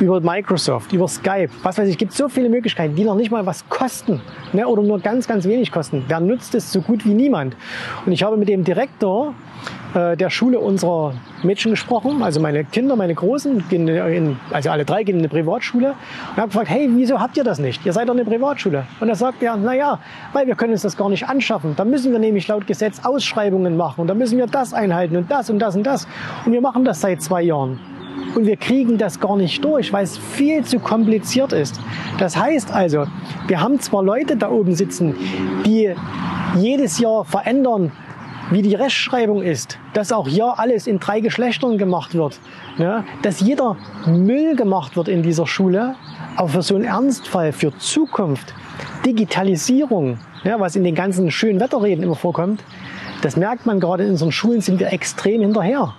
über 0.00 0.20
Microsoft, 0.20 0.92
über 0.92 1.08
Skype, 1.08 1.50
was 1.62 1.78
weiß 1.78 1.88
ich, 1.88 1.98
gibt 1.98 2.12
so 2.12 2.28
viele 2.28 2.48
Möglichkeiten, 2.48 2.94
die 2.94 3.04
noch 3.04 3.16
nicht 3.16 3.30
mal 3.30 3.44
was 3.46 3.68
kosten 3.68 4.20
ne, 4.52 4.66
oder 4.66 4.82
nur 4.82 5.00
ganz, 5.00 5.26
ganz 5.26 5.44
wenig 5.44 5.72
kosten. 5.72 6.04
Wer 6.06 6.20
nutzt 6.20 6.54
es 6.54 6.72
so 6.72 6.80
gut 6.80 7.04
wie 7.04 7.14
niemand? 7.14 7.56
Und 8.06 8.12
ich 8.12 8.22
habe 8.22 8.36
mit 8.36 8.48
dem 8.48 8.62
Direktor 8.62 9.34
äh, 9.94 10.16
der 10.16 10.30
Schule 10.30 10.60
unserer 10.60 11.14
Mädchen 11.42 11.72
gesprochen, 11.72 12.22
also 12.22 12.40
meine 12.40 12.64
Kinder, 12.64 12.94
meine 12.94 13.14
Großen, 13.14 13.64
in, 13.70 14.36
also 14.52 14.70
alle 14.70 14.84
drei 14.84 15.02
gehen 15.02 15.16
in 15.16 15.22
eine 15.22 15.28
Privatschule 15.28 15.94
und 16.30 16.36
habe 16.36 16.48
gefragt, 16.48 16.68
hey, 16.68 16.88
wieso 16.92 17.18
habt 17.18 17.36
ihr 17.36 17.44
das 17.44 17.58
nicht? 17.58 17.84
Ihr 17.84 17.92
seid 17.92 18.08
doch 18.08 18.14
eine 18.14 18.24
Privatschule. 18.24 18.86
Und 19.00 19.08
er 19.08 19.16
sagt 19.16 19.42
ja, 19.42 19.56
naja, 19.56 19.98
weil 20.32 20.46
wir 20.46 20.54
können 20.54 20.72
uns 20.72 20.82
das 20.82 20.96
gar 20.96 21.08
nicht 21.08 21.28
anschaffen. 21.28 21.74
Da 21.76 21.84
müssen 21.84 22.12
wir 22.12 22.18
nämlich 22.18 22.46
laut 22.46 22.66
Gesetz 22.66 23.00
Ausschreibungen 23.04 23.76
machen 23.76 24.02
und 24.02 24.06
da 24.06 24.14
müssen 24.14 24.38
wir 24.38 24.46
das 24.46 24.72
einhalten 24.74 25.16
und 25.16 25.30
das 25.30 25.50
und 25.50 25.58
das 25.58 25.74
und 25.74 25.84
das. 25.84 26.06
Und 26.44 26.52
wir 26.52 26.60
machen 26.60 26.84
das 26.84 27.00
seit 27.00 27.20
zwei 27.20 27.42
Jahren 27.42 27.80
und 28.34 28.46
wir 28.46 28.56
kriegen 28.56 28.98
das 28.98 29.20
gar 29.20 29.36
nicht 29.36 29.64
durch, 29.64 29.92
weil 29.92 30.04
es 30.04 30.18
viel 30.18 30.64
zu 30.64 30.78
kompliziert 30.78 31.52
ist. 31.52 31.80
Das 32.18 32.36
heißt 32.36 32.72
also, 32.72 33.06
wir 33.46 33.60
haben 33.60 33.80
zwar 33.80 34.02
Leute 34.02 34.36
da 34.36 34.50
oben 34.50 34.74
sitzen, 34.74 35.14
die 35.64 35.94
jedes 36.56 36.98
Jahr 36.98 37.24
verändern, 37.24 37.92
wie 38.50 38.62
die 38.62 38.74
Rechtschreibung 38.74 39.42
ist, 39.42 39.78
dass 39.92 40.10
auch 40.10 40.26
hier 40.26 40.58
alles 40.58 40.86
in 40.86 40.98
drei 40.98 41.20
Geschlechtern 41.20 41.76
gemacht 41.76 42.14
wird, 42.14 42.40
ne? 42.78 43.04
dass 43.22 43.40
jeder 43.40 43.76
Müll 44.06 44.56
gemacht 44.56 44.96
wird 44.96 45.08
in 45.08 45.22
dieser 45.22 45.46
Schule, 45.46 45.96
aber 46.36 46.48
für 46.48 46.62
so 46.62 46.74
einen 46.74 46.84
Ernstfall, 46.84 47.52
für 47.52 47.76
Zukunft, 47.76 48.54
Digitalisierung, 49.04 50.18
ja, 50.44 50.58
was 50.60 50.76
in 50.76 50.84
den 50.84 50.94
ganzen 50.94 51.30
schönen 51.30 51.60
Wetterreden 51.60 52.02
immer 52.02 52.14
vorkommt, 52.14 52.62
das 53.20 53.36
merkt 53.36 53.66
man 53.66 53.80
gerade 53.80 54.04
in 54.04 54.12
unseren 54.12 54.32
Schulen, 54.32 54.60
sind 54.60 54.80
wir 54.80 54.92
extrem 54.92 55.42
hinterher. 55.42 55.94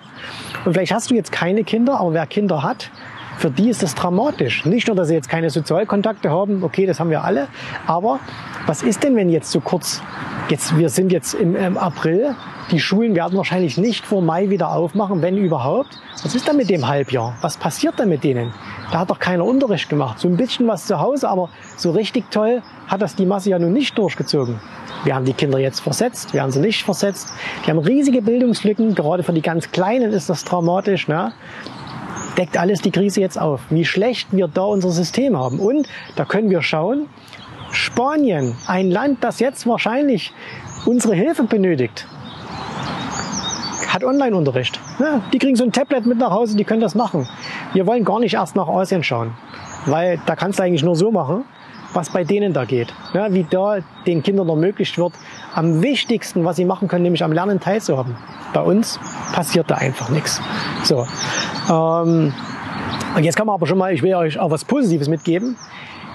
Und 0.66 0.74
vielleicht 0.74 0.94
hast 0.94 1.10
du 1.10 1.16
jetzt 1.16 1.32
keine 1.32 1.64
Kinder, 1.64 2.00
aber 2.00 2.14
wer 2.14 2.28
Kinder 2.28 2.64
hat, 2.64 2.92
für 3.40 3.50
die 3.50 3.70
ist 3.70 3.82
das 3.82 3.96
dramatisch. 3.96 4.66
Nicht 4.66 4.88
nur, 4.88 4.98
dass 4.98 5.08
sie 5.08 5.14
jetzt 5.14 5.30
keine 5.30 5.50
Sozialkontakte 5.50 6.30
haben, 6.30 6.62
okay, 6.62 6.86
das 6.86 7.00
haben 7.00 7.10
wir 7.10 7.24
alle, 7.24 7.48
aber 7.88 8.20
was 8.66 8.84
ist 8.84 9.02
denn, 9.04 9.16
wenn 9.16 9.30
jetzt 9.30 9.50
so 9.50 9.62
kurz, 9.62 10.02
jetzt, 10.50 10.78
wir 10.78 10.90
sind 10.90 11.12
jetzt 11.12 11.36
im, 11.36 11.56
im 11.56 11.78
April, 11.78 12.36
die 12.72 12.82
Schulen 12.82 13.16
werden 13.16 13.38
wahrscheinlich 13.38 13.78
nicht 13.78 14.06
vor 14.06 14.22
Mai 14.22 14.50
wieder 14.50 14.72
aufmachen, 14.72 15.22
wenn 15.22 15.38
überhaupt. 15.38 16.02
Was 16.22 16.36
ist 16.36 16.48
dann 16.50 16.58
mit 16.58 16.70
dem 16.70 16.86
Halbjahr? 16.86 17.34
Was 17.42 17.56
passiert 17.56 17.98
dann 17.98 18.10
mit 18.10 18.26
denen? 18.26 18.54
Da 18.92 19.00
hat 19.00 19.10
doch 19.10 19.20
keiner 19.20 19.46
Unterricht 19.46 19.90
gemacht. 19.90 20.20
So 20.20 20.28
ein 20.28 20.36
bisschen 20.36 20.68
was 20.68 20.86
zu 20.86 21.00
Hause, 21.00 21.30
aber 21.30 21.50
so 21.78 21.92
richtig 21.92 22.30
toll 22.32 22.62
hat 22.88 23.02
das 23.02 23.16
die 23.16 23.26
Masse 23.26 23.52
ja 23.52 23.58
nun 23.58 23.72
nicht 23.72 23.98
durchgezogen. 23.98 24.60
Wir 25.06 25.16
haben 25.16 25.24
die 25.24 25.34
Kinder 25.34 25.60
jetzt 25.60 25.80
versetzt, 25.80 26.34
wir 26.34 26.42
haben 26.42 26.52
sie 26.52 26.60
nicht 26.60 26.84
versetzt. 26.84 27.30
Die 27.66 27.72
haben 27.72 27.80
riesige 27.80 28.22
Bildungslücken, 28.22 28.96
gerade 28.96 29.24
für 29.24 29.32
die 29.32 29.42
ganz 29.42 29.72
Kleinen 29.72 30.12
ist 30.12 30.30
das 30.30 30.44
dramatisch. 30.44 31.08
Ne? 31.08 31.32
Deckt 32.38 32.58
alles 32.58 32.82
die 32.82 32.92
Krise 32.92 33.22
jetzt 33.22 33.40
auf, 33.40 33.62
wie 33.70 33.86
schlecht 33.86 34.30
wir 34.32 34.48
da 34.48 34.64
unser 34.64 34.92
System 34.92 35.38
haben. 35.38 35.60
Und 35.60 35.88
da 36.16 36.26
können 36.26 36.50
wir 36.50 36.62
schauen, 36.62 37.08
Spanien, 37.72 38.56
ein 38.68 38.90
Land, 38.90 39.24
das 39.24 39.40
jetzt 39.40 39.68
wahrscheinlich 39.68 40.34
unsere 40.86 41.14
Hilfe 41.14 41.44
benötigt, 41.44 42.08
hat 43.88 44.04
Online-Unterricht. 44.04 44.80
Ja, 45.00 45.22
die 45.34 45.40
kriegen 45.40 45.56
so 45.56 45.64
ein 45.64 45.72
Tablet 45.72 46.06
mit 46.06 46.18
nach 46.18 46.32
Hause, 46.32 46.56
die 46.56 46.64
können 46.64 46.82
das 46.82 46.96
machen. 46.96 47.28
Wir 47.74 47.86
wollen 47.86 48.06
gar 48.06 48.20
nicht 48.20 48.36
erst 48.36 48.56
nach 48.56 48.68
Asien 48.68 49.04
schauen, 49.04 49.34
weil 49.86 50.20
da 50.26 50.36
kannst 50.36 50.60
du 50.60 50.64
eigentlich 50.64 50.84
nur 50.84 50.96
so 50.96 51.12
machen, 51.12 51.44
was 51.94 52.10
bei 52.10 52.24
denen 52.24 52.54
da 52.54 52.66
geht. 52.66 52.94
Ja, 53.14 53.34
wie 53.34 53.46
da 53.50 53.80
den 54.06 54.24
Kindern 54.24 54.50
ermöglicht 54.50 54.98
wird, 54.98 55.14
am 55.54 55.82
wichtigsten, 55.82 56.46
was 56.46 56.56
sie 56.56 56.66
machen 56.66 56.88
können, 56.88 57.04
nämlich 57.04 57.24
am 57.24 57.32
Lernen 57.32 57.60
teilzuhaben. 57.60 58.16
Bei 58.54 58.62
uns 58.62 59.00
passiert 59.34 59.70
da 59.70 59.76
einfach 59.76 60.10
nichts. 60.10 60.42
So. 60.84 61.06
Ähm, 61.70 62.34
und 63.16 63.24
jetzt 63.24 63.36
kann 63.36 63.48
man 63.48 63.56
aber 63.56 63.68
schon 63.68 63.78
mal, 63.78 63.94
ich 63.94 64.02
will 64.02 64.16
euch 64.16 64.40
auch 64.40 64.52
was 64.52 64.66
Positives 64.66 65.08
mitgeben. 65.08 65.58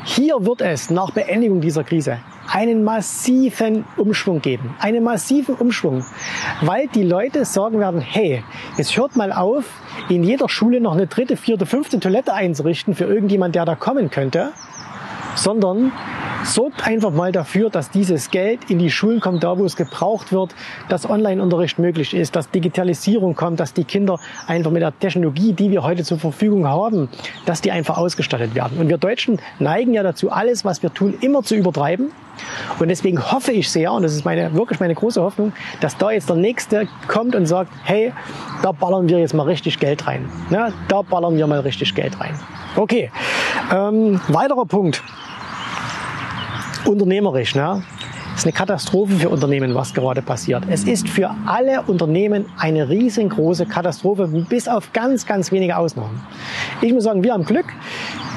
Hier 0.04 0.44
wird 0.44 0.60
es 0.60 0.90
nach 0.90 1.10
Beendigung 1.12 1.60
dieser 1.60 1.82
Krise 1.82 2.18
einen 2.52 2.84
massiven 2.84 3.84
Umschwung 3.96 4.40
geben. 4.40 4.76
Einen 4.78 5.02
massiven 5.02 5.54
Umschwung. 5.54 6.04
Weil 6.60 6.88
die 6.88 7.02
Leute 7.02 7.44
sagen 7.44 7.80
werden, 7.80 8.00
hey, 8.00 8.44
jetzt 8.76 8.96
hört 8.96 9.16
mal 9.16 9.32
auf, 9.32 9.64
in 10.08 10.22
jeder 10.22 10.48
Schule 10.48 10.80
noch 10.80 10.92
eine 10.92 11.06
dritte, 11.06 11.36
vierte, 11.36 11.64
fünfte 11.64 12.00
Toilette 12.00 12.34
einzurichten 12.34 12.94
für 12.94 13.04
irgendjemand, 13.04 13.54
der 13.54 13.64
da 13.64 13.74
kommen 13.74 14.10
könnte, 14.10 14.52
sondern 15.36 15.92
sorgt 16.44 16.86
einfach 16.86 17.10
mal 17.10 17.32
dafür, 17.32 17.70
dass 17.70 17.90
dieses 17.90 18.30
Geld 18.30 18.70
in 18.70 18.78
die 18.78 18.90
Schulen 18.90 19.20
kommt, 19.20 19.42
da 19.42 19.58
wo 19.58 19.64
es 19.64 19.76
gebraucht 19.76 20.32
wird, 20.32 20.54
dass 20.88 21.08
Online-Unterricht 21.08 21.78
möglich 21.78 22.14
ist, 22.14 22.36
dass 22.36 22.50
Digitalisierung 22.50 23.34
kommt, 23.34 23.60
dass 23.60 23.72
die 23.72 23.84
Kinder 23.84 24.18
einfach 24.46 24.70
mit 24.70 24.82
der 24.82 24.96
Technologie, 24.98 25.52
die 25.52 25.70
wir 25.70 25.82
heute 25.82 26.04
zur 26.04 26.18
Verfügung 26.18 26.66
haben, 26.66 27.08
dass 27.46 27.60
die 27.60 27.72
einfach 27.72 27.96
ausgestattet 27.96 28.54
werden. 28.54 28.78
Und 28.78 28.88
wir 28.88 28.98
Deutschen 28.98 29.40
neigen 29.58 29.94
ja 29.94 30.02
dazu, 30.02 30.30
alles, 30.30 30.64
was 30.64 30.82
wir 30.82 30.92
tun, 30.92 31.14
immer 31.20 31.42
zu 31.42 31.54
übertreiben. 31.54 32.10
Und 32.80 32.88
deswegen 32.88 33.30
hoffe 33.30 33.52
ich 33.52 33.70
sehr, 33.70 33.92
und 33.92 34.02
das 34.02 34.12
ist 34.12 34.24
meine, 34.24 34.52
wirklich 34.54 34.80
meine 34.80 34.94
große 34.94 35.22
Hoffnung, 35.22 35.52
dass 35.80 35.96
da 35.96 36.10
jetzt 36.10 36.28
der 36.28 36.36
Nächste 36.36 36.88
kommt 37.06 37.34
und 37.36 37.46
sagt, 37.46 37.70
hey, 37.84 38.12
da 38.62 38.72
ballern 38.72 39.08
wir 39.08 39.18
jetzt 39.18 39.34
mal 39.34 39.44
richtig 39.44 39.78
Geld 39.78 40.06
rein. 40.06 40.28
Ne? 40.50 40.72
Da 40.88 41.02
ballern 41.02 41.36
wir 41.36 41.46
mal 41.46 41.60
richtig 41.60 41.94
Geld 41.94 42.20
rein. 42.20 42.34
Okay, 42.76 43.10
ähm, 43.72 44.20
weiterer 44.28 44.66
Punkt 44.66 45.02
unternehmerisch. 46.86 47.54
Ne? 47.54 47.82
Es 48.34 48.40
ist 48.40 48.46
eine 48.46 48.52
Katastrophe 48.52 49.14
für 49.14 49.28
Unternehmen, 49.28 49.74
was 49.74 49.94
gerade 49.94 50.20
passiert. 50.20 50.64
Es 50.68 50.84
ist 50.84 51.08
für 51.08 51.30
alle 51.46 51.82
Unternehmen 51.82 52.46
eine 52.58 52.88
riesengroße 52.88 53.66
Katastrophe, 53.66 54.26
bis 54.26 54.66
auf 54.66 54.92
ganz, 54.92 55.24
ganz 55.24 55.52
wenige 55.52 55.76
Ausnahmen. 55.76 56.20
Ich 56.80 56.92
muss 56.92 57.04
sagen, 57.04 57.22
wir 57.22 57.32
haben 57.32 57.44
Glück. 57.44 57.66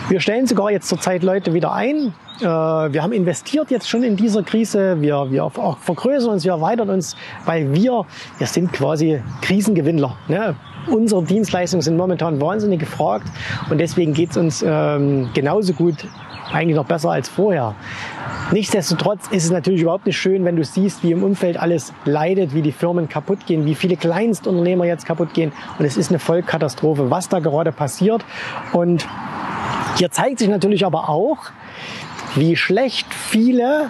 Wir 0.09 0.19
stellen 0.19 0.45
sogar 0.45 0.71
jetzt 0.71 0.87
zurzeit 0.87 1.23
Leute 1.23 1.53
wieder 1.53 1.73
ein. 1.73 2.13
Äh, 2.39 2.45
wir 2.45 3.01
haben 3.01 3.11
investiert 3.11 3.71
jetzt 3.71 3.89
schon 3.89 4.03
in 4.03 4.15
dieser 4.15 4.43
Krise. 4.43 5.01
Wir, 5.01 5.31
wir 5.31 5.49
vergrößern 5.81 6.33
uns, 6.33 6.45
wir 6.45 6.51
erweitern 6.51 6.89
uns, 6.89 7.17
weil 7.45 7.73
wir, 7.73 8.05
wir 8.37 8.47
sind 8.47 8.71
quasi 8.71 9.21
Krisengewinner. 9.41 10.15
Ne? 10.27 10.55
Unsere 10.87 11.23
Dienstleistungen 11.23 11.81
sind 11.81 11.97
momentan 11.97 12.39
wahnsinnig 12.39 12.79
gefragt 12.79 13.27
und 13.69 13.79
deswegen 13.79 14.13
geht 14.13 14.31
es 14.31 14.37
uns 14.37 14.63
ähm, 14.65 15.29
genauso 15.33 15.73
gut 15.73 15.95
eigentlich 16.53 16.75
noch 16.77 16.85
besser 16.85 17.11
als 17.11 17.27
vorher. 17.27 17.75
Nichtsdestotrotz 18.51 19.27
ist 19.27 19.43
es 19.43 19.51
natürlich 19.51 19.81
überhaupt 19.81 20.05
nicht 20.05 20.17
schön, 20.17 20.45
wenn 20.45 20.55
du 20.55 20.63
siehst, 20.63 21.03
wie 21.03 21.11
im 21.11 21.21
Umfeld 21.21 21.57
alles 21.57 21.93
leidet, 22.05 22.53
wie 22.53 22.61
die 22.61 22.71
Firmen 22.71 23.09
kaputt 23.09 23.45
gehen, 23.45 23.65
wie 23.65 23.75
viele 23.75 23.97
Kleinstunternehmer 23.97 24.85
jetzt 24.85 25.05
kaputt 25.05 25.33
gehen. 25.33 25.51
Und 25.77 25.85
es 25.85 25.97
ist 25.97 26.11
eine 26.11 26.19
Vollkatastrophe, 26.19 27.11
was 27.11 27.27
da 27.27 27.39
gerade 27.39 27.73
passiert. 27.73 28.23
Und 28.71 29.05
hier 29.97 30.11
zeigt 30.11 30.39
sich 30.39 30.47
natürlich 30.47 30.85
aber 30.85 31.09
auch, 31.09 31.37
wie 32.35 32.55
schlecht 32.55 33.13
viele 33.13 33.89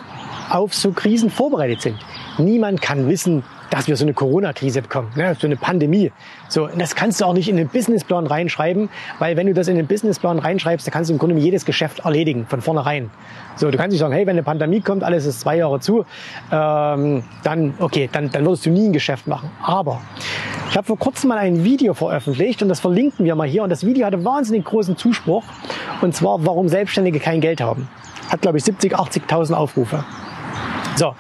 auf 0.50 0.74
so 0.74 0.92
Krisen 0.92 1.30
vorbereitet 1.30 1.82
sind. 1.82 1.98
Niemand 2.40 2.82
kann 2.82 3.08
wissen, 3.08 3.44
dass 3.70 3.88
wir 3.88 3.96
so 3.96 4.06
eine 4.06 4.14
Corona-Krise 4.14 4.82
bekommen, 4.82 5.12
ne? 5.16 5.36
so 5.40 5.48
eine 5.48 5.56
Pandemie. 5.56 6.12
So, 6.50 6.68
das 6.68 6.96
kannst 6.96 7.22
du 7.22 7.26
auch 7.26 7.34
nicht 7.34 7.50
in 7.50 7.58
den 7.58 7.68
Businessplan 7.68 8.28
reinschreiben, 8.28 8.90
weil 9.20 9.36
wenn 9.38 9.48
du 9.48 9.54
das 9.54 9.68
in 9.68 9.76
den 9.76 9.88
Businessplan 9.88 10.40
reinschreibst, 10.40 10.88
dann 10.88 10.94
kannst 10.94 11.10
du 11.10 11.14
im 11.14 11.20
Grunde 11.20 11.36
jedes 11.36 11.66
Geschäft 11.66 12.00
erledigen, 12.00 12.46
von 12.48 12.62
vornherein. 12.62 13.10
So, 13.56 13.72
du 13.72 13.78
kannst 13.78 13.92
nicht 13.92 14.00
sagen, 14.00 14.14
hey, 14.14 14.26
wenn 14.26 14.36
eine 14.36 14.44
Pandemie 14.44 14.82
kommt, 14.82 15.04
alles 15.04 15.26
ist 15.26 15.42
zwei 15.42 15.58
Jahre 15.58 15.80
zu, 15.80 16.06
ähm, 16.52 17.24
dann, 17.44 17.74
okay, 17.80 18.10
dann, 18.12 18.32
dann 18.32 18.46
würdest 18.46 18.66
du 18.66 18.70
nie 18.70 18.88
ein 18.88 18.94
Geschäft 18.94 19.28
machen. 19.28 19.50
Aber 19.64 20.02
ich 20.70 20.78
habe 20.78 20.86
vor 20.86 20.98
kurzem 20.98 21.30
mal 21.30 21.38
ein 21.38 21.64
Video 21.64 21.94
veröffentlicht 21.94 22.62
und 22.62 22.70
das 22.70 22.80
verlinken 22.80 23.26
wir 23.26 23.36
mal 23.36 23.48
hier. 23.48 23.64
Und 23.64 23.70
das 23.70 23.86
Video 23.86 24.06
hatte 24.06 24.24
wahnsinnig 24.24 24.66
großen 24.66 24.98
Zuspruch. 24.98 25.44
Und 26.02 26.16
zwar, 26.16 26.46
warum 26.46 26.70
Selbstständige 26.70 27.20
kein 27.20 27.42
Geld 27.42 27.62
haben. 27.62 27.88
Hat, 28.30 28.42
glaube 28.42 28.58
ich, 28.58 28.64
70, 28.64 28.94
80.000 28.96 29.54
Aufrufe. 29.54 30.04
So, 30.98 31.14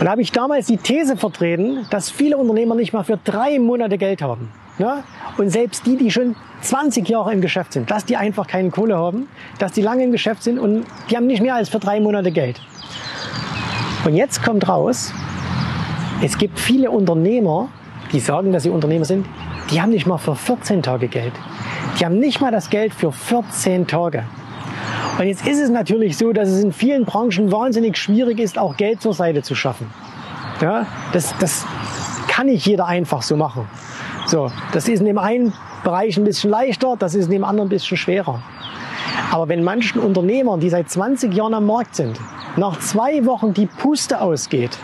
und 0.00 0.06
da 0.06 0.12
habe 0.12 0.22
ich 0.22 0.32
damals 0.32 0.66
die 0.66 0.78
These 0.78 1.18
vertreten, 1.18 1.84
dass 1.90 2.10
viele 2.10 2.38
Unternehmer 2.38 2.74
nicht 2.74 2.94
mal 2.94 3.04
für 3.04 3.18
drei 3.22 3.58
Monate 3.58 3.98
Geld 3.98 4.22
haben. 4.22 4.48
Ja? 4.78 5.04
Und 5.36 5.50
selbst 5.50 5.84
die, 5.84 5.98
die 5.98 6.10
schon 6.10 6.36
20 6.62 7.06
Jahre 7.06 7.34
im 7.34 7.42
Geschäft 7.42 7.74
sind, 7.74 7.90
dass 7.90 8.06
die 8.06 8.16
einfach 8.16 8.46
keine 8.46 8.70
Kohle 8.70 8.96
haben, 8.96 9.28
dass 9.58 9.72
die 9.72 9.82
lange 9.82 10.02
im 10.02 10.10
Geschäft 10.10 10.42
sind 10.42 10.58
und 10.58 10.86
die 11.10 11.16
haben 11.18 11.26
nicht 11.26 11.42
mehr 11.42 11.54
als 11.54 11.68
für 11.68 11.78
drei 11.78 12.00
Monate 12.00 12.30
Geld. 12.30 12.62
Und 14.06 14.14
jetzt 14.14 14.42
kommt 14.42 14.66
raus, 14.66 15.12
es 16.22 16.38
gibt 16.38 16.58
viele 16.58 16.90
Unternehmer, 16.90 17.68
die 18.10 18.20
sagen, 18.20 18.52
dass 18.52 18.62
sie 18.62 18.70
Unternehmer 18.70 19.04
sind, 19.04 19.26
die 19.70 19.82
haben 19.82 19.90
nicht 19.90 20.06
mal 20.06 20.16
für 20.16 20.34
14 20.34 20.82
Tage 20.82 21.08
Geld. 21.08 21.34
Die 22.00 22.06
haben 22.06 22.18
nicht 22.18 22.40
mal 22.40 22.50
das 22.50 22.70
Geld 22.70 22.94
für 22.94 23.12
14 23.12 23.86
Tage. 23.86 24.24
Und 25.20 25.26
jetzt 25.26 25.46
ist 25.46 25.60
es 25.60 25.68
natürlich 25.68 26.16
so, 26.16 26.32
dass 26.32 26.48
es 26.48 26.64
in 26.64 26.72
vielen 26.72 27.04
Branchen 27.04 27.52
wahnsinnig 27.52 27.98
schwierig 27.98 28.38
ist, 28.38 28.56
auch 28.56 28.78
Geld 28.78 29.02
zur 29.02 29.12
Seite 29.12 29.42
zu 29.42 29.54
schaffen. 29.54 29.86
Ja, 30.62 30.86
das, 31.12 31.34
das 31.38 31.66
kann 32.26 32.46
nicht 32.46 32.64
jeder 32.66 32.86
einfach 32.86 33.20
so 33.20 33.36
machen. 33.36 33.68
So, 34.24 34.50
das 34.72 34.88
ist 34.88 35.00
in 35.00 35.04
dem 35.04 35.18
einen 35.18 35.52
Bereich 35.84 36.16
ein 36.16 36.24
bisschen 36.24 36.48
leichter, 36.48 36.96
das 36.98 37.14
ist 37.14 37.26
in 37.26 37.32
dem 37.32 37.44
anderen 37.44 37.66
ein 37.66 37.70
bisschen 37.70 37.98
schwerer. 37.98 38.40
Aber 39.30 39.46
wenn 39.48 39.62
manchen 39.62 40.00
Unternehmern, 40.00 40.58
die 40.58 40.70
seit 40.70 40.88
20 40.88 41.34
Jahren 41.34 41.52
am 41.52 41.66
Markt 41.66 41.96
sind, 41.96 42.18
nach 42.56 42.78
zwei 42.80 43.26
Wochen 43.26 43.52
die 43.52 43.66
Puste 43.66 44.22
ausgeht, 44.22 44.78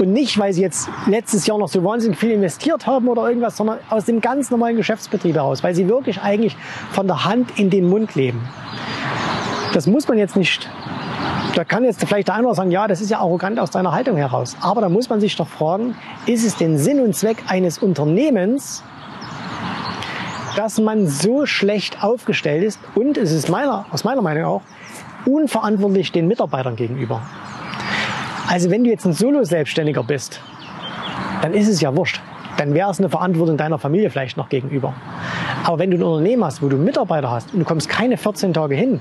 und 0.00 0.12
nicht, 0.12 0.38
weil 0.38 0.52
sie 0.52 0.62
jetzt 0.62 0.90
letztes 1.06 1.46
Jahr 1.46 1.56
noch 1.56 1.68
so 1.68 1.82
wahnsinnig 1.84 2.18
viel 2.18 2.32
investiert 2.32 2.86
haben 2.86 3.06
oder 3.06 3.28
irgendwas, 3.28 3.56
sondern 3.56 3.78
aus 3.90 4.06
dem 4.06 4.20
ganz 4.20 4.50
normalen 4.50 4.76
Geschäftsbetrieb 4.76 5.36
heraus, 5.36 5.62
weil 5.62 5.74
sie 5.74 5.88
wirklich 5.88 6.20
eigentlich 6.20 6.56
von 6.90 7.06
der 7.06 7.24
Hand 7.24 7.58
in 7.58 7.70
den 7.70 7.88
Mund 7.88 8.14
leben. 8.16 8.40
Das 9.76 9.86
muss 9.86 10.08
man 10.08 10.16
jetzt 10.16 10.36
nicht. 10.36 10.70
Da 11.54 11.62
kann 11.62 11.84
jetzt 11.84 12.02
vielleicht 12.02 12.28
der 12.28 12.36
eine 12.36 12.54
sagen, 12.54 12.70
ja, 12.70 12.88
das 12.88 13.02
ist 13.02 13.10
ja 13.10 13.18
arrogant 13.18 13.60
aus 13.60 13.70
deiner 13.70 13.92
Haltung 13.92 14.16
heraus. 14.16 14.56
Aber 14.62 14.80
da 14.80 14.88
muss 14.88 15.10
man 15.10 15.20
sich 15.20 15.36
doch 15.36 15.46
fragen, 15.46 15.94
ist 16.24 16.46
es 16.46 16.56
den 16.56 16.78
Sinn 16.78 16.98
und 16.98 17.14
Zweck 17.14 17.42
eines 17.46 17.76
Unternehmens, 17.76 18.82
dass 20.56 20.80
man 20.80 21.06
so 21.06 21.44
schlecht 21.44 22.02
aufgestellt 22.02 22.64
ist 22.64 22.80
und 22.94 23.18
es 23.18 23.32
ist 23.32 23.50
meiner, 23.50 23.84
aus 23.90 24.02
meiner 24.02 24.22
Meinung 24.22 24.44
auch 24.46 24.62
unverantwortlich 25.26 26.10
den 26.10 26.26
Mitarbeitern 26.26 26.76
gegenüber. 26.76 27.20
Also 28.48 28.70
wenn 28.70 28.82
du 28.82 28.88
jetzt 28.88 29.04
ein 29.04 29.12
Solo-Selbstständiger 29.12 30.04
bist, 30.04 30.40
dann 31.42 31.52
ist 31.52 31.68
es 31.68 31.82
ja 31.82 31.94
wurscht. 31.94 32.22
Dann 32.56 32.72
wäre 32.72 32.90
es 32.90 32.98
eine 32.98 33.10
Verantwortung 33.10 33.58
deiner 33.58 33.78
Familie 33.78 34.08
vielleicht 34.08 34.38
noch 34.38 34.48
gegenüber. 34.48 34.94
Aber 35.64 35.78
wenn 35.78 35.90
du 35.90 35.98
ein 35.98 36.02
Unternehmen 36.02 36.44
hast, 36.46 36.62
wo 36.62 36.68
du 36.70 36.78
Mitarbeiter 36.78 37.30
hast 37.30 37.52
und 37.52 37.58
du 37.58 37.66
kommst 37.66 37.90
keine 37.90 38.16
14 38.16 38.54
Tage 38.54 38.74
hin, 38.74 39.00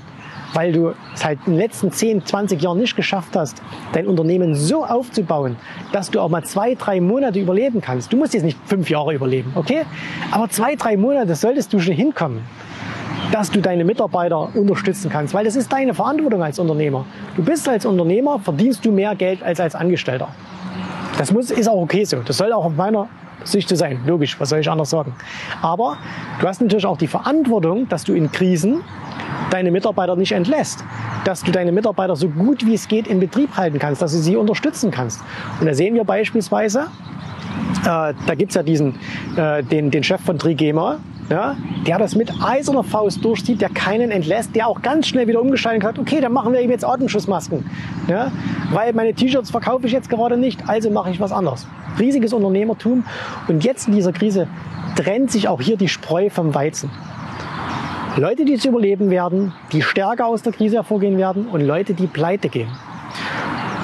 weil 0.55 0.71
du 0.71 0.93
es 1.13 1.23
halt 1.23 1.39
in 1.45 1.53
den 1.53 1.61
letzten 1.61 1.91
10, 1.91 2.25
20 2.25 2.61
Jahren 2.61 2.79
nicht 2.79 2.95
geschafft 2.95 3.35
hast, 3.35 3.61
dein 3.93 4.07
Unternehmen 4.07 4.55
so 4.55 4.85
aufzubauen, 4.85 5.57
dass 5.91 6.09
du 6.09 6.19
auch 6.19 6.29
mal 6.29 6.43
zwei, 6.43 6.75
drei 6.75 7.01
Monate 7.01 7.39
überleben 7.39 7.81
kannst. 7.81 8.11
Du 8.11 8.17
musst 8.17 8.33
jetzt 8.33 8.43
nicht 8.43 8.57
fünf 8.65 8.89
Jahre 8.89 9.13
überleben, 9.13 9.51
okay? 9.55 9.83
Aber 10.31 10.49
zwei, 10.49 10.75
drei 10.75 10.97
Monate 10.97 11.35
solltest 11.35 11.73
du 11.73 11.79
schon 11.79 11.93
hinkommen, 11.93 12.41
dass 13.31 13.51
du 13.51 13.59
deine 13.59 13.83
Mitarbeiter 13.83 14.55
unterstützen 14.55 15.09
kannst, 15.09 15.33
weil 15.33 15.45
das 15.45 15.55
ist 15.55 15.71
deine 15.71 15.93
Verantwortung 15.93 16.41
als 16.41 16.57
Unternehmer. 16.57 17.05
Du 17.35 17.43
bist 17.43 17.67
als 17.67 17.85
Unternehmer, 17.85 18.39
verdienst 18.39 18.85
du 18.85 18.91
mehr 18.91 19.15
Geld 19.15 19.43
als 19.43 19.59
als 19.59 19.75
Angestellter. 19.75 20.29
Das 21.17 21.31
muss, 21.31 21.51
ist 21.51 21.67
auch 21.67 21.81
okay 21.81 22.03
so. 22.03 22.17
Das 22.17 22.37
soll 22.37 22.51
auch 22.51 22.65
auf 22.65 22.75
meiner 22.75 23.07
Sicht 23.45 23.69
so 23.69 23.75
sein. 23.75 23.99
Logisch, 24.05 24.39
was 24.39 24.49
soll 24.49 24.59
ich 24.59 24.69
anders 24.69 24.89
sagen? 24.89 25.13
Aber 25.61 25.97
du 26.39 26.47
hast 26.47 26.61
natürlich 26.61 26.85
auch 26.85 26.97
die 26.97 27.07
Verantwortung, 27.07 27.87
dass 27.87 28.03
du 28.03 28.13
in 28.13 28.31
Krisen 28.31 28.81
deine 29.49 29.71
Mitarbeiter 29.71 30.15
nicht 30.15 30.31
entlässt, 30.31 30.83
dass 31.23 31.43
du 31.43 31.51
deine 31.51 31.71
Mitarbeiter 31.71 32.15
so 32.15 32.27
gut 32.27 32.65
wie 32.65 32.73
es 32.73 32.87
geht 32.87 33.07
in 33.07 33.19
Betrieb 33.19 33.55
halten 33.55 33.79
kannst, 33.79 34.01
dass 34.01 34.11
du 34.11 34.17
sie 34.17 34.35
unterstützen 34.35 34.91
kannst. 34.91 35.21
Und 35.59 35.67
da 35.67 35.73
sehen 35.73 35.95
wir 35.95 36.03
beispielsweise, 36.03 36.87
äh, 37.83 38.13
da 38.25 38.35
gibt's 38.37 38.55
ja 38.55 38.63
diesen, 38.63 38.95
äh, 39.37 39.63
den, 39.63 39.91
den 39.91 40.03
Chef 40.03 40.21
von 40.21 40.37
Trigema, 40.37 40.97
ja, 41.29 41.55
der 41.87 41.97
das 41.97 42.15
mit 42.15 42.31
eiserner 42.43 42.83
Faust 42.83 43.23
durchzieht, 43.23 43.61
der 43.61 43.69
keinen 43.69 44.11
entlässt, 44.11 44.55
der 44.55 44.67
auch 44.67 44.81
ganz 44.81 45.07
schnell 45.07 45.27
wieder 45.27 45.41
umgeschaltet 45.41 45.83
hat, 45.83 45.97
okay, 45.97 46.21
dann 46.21 46.33
machen 46.33 46.53
wir 46.53 46.61
eben 46.61 46.71
jetzt 46.71 46.85
Atemschutzmasken. 46.85 47.65
Ja, 48.07 48.31
weil 48.75 48.91
meine 48.91 49.13
T-Shirts 49.13 49.51
verkaufe 49.51 49.87
ich 49.87 49.93
jetzt 49.93 50.09
gerade 50.09 50.35
nicht, 50.35 50.67
also 50.67 50.91
mache 50.91 51.09
ich 51.09 51.21
was 51.21 51.31
anderes. 51.31 51.65
Riesiges 51.97 52.33
Unternehmertum. 52.33 53.05
Und 53.47 53.63
jetzt 53.63 53.87
in 53.87 53.95
dieser 53.95 54.11
Krise 54.11 54.49
trennt 54.97 55.31
sich 55.31 55.47
auch 55.47 55.61
hier 55.61 55.77
die 55.77 55.87
Spreu 55.87 56.29
vom 56.29 56.53
Weizen. 56.53 56.91
Leute, 58.17 58.43
die 58.43 58.53
es 58.53 58.65
überleben 58.65 59.09
werden, 59.09 59.53
die 59.71 59.81
stärker 59.81 60.27
aus 60.27 60.41
der 60.41 60.51
Krise 60.51 60.75
hervorgehen 60.75 61.17
werden 61.17 61.47
und 61.47 61.61
Leute, 61.61 61.93
die 61.93 62.07
pleite 62.07 62.49
gehen. 62.49 62.67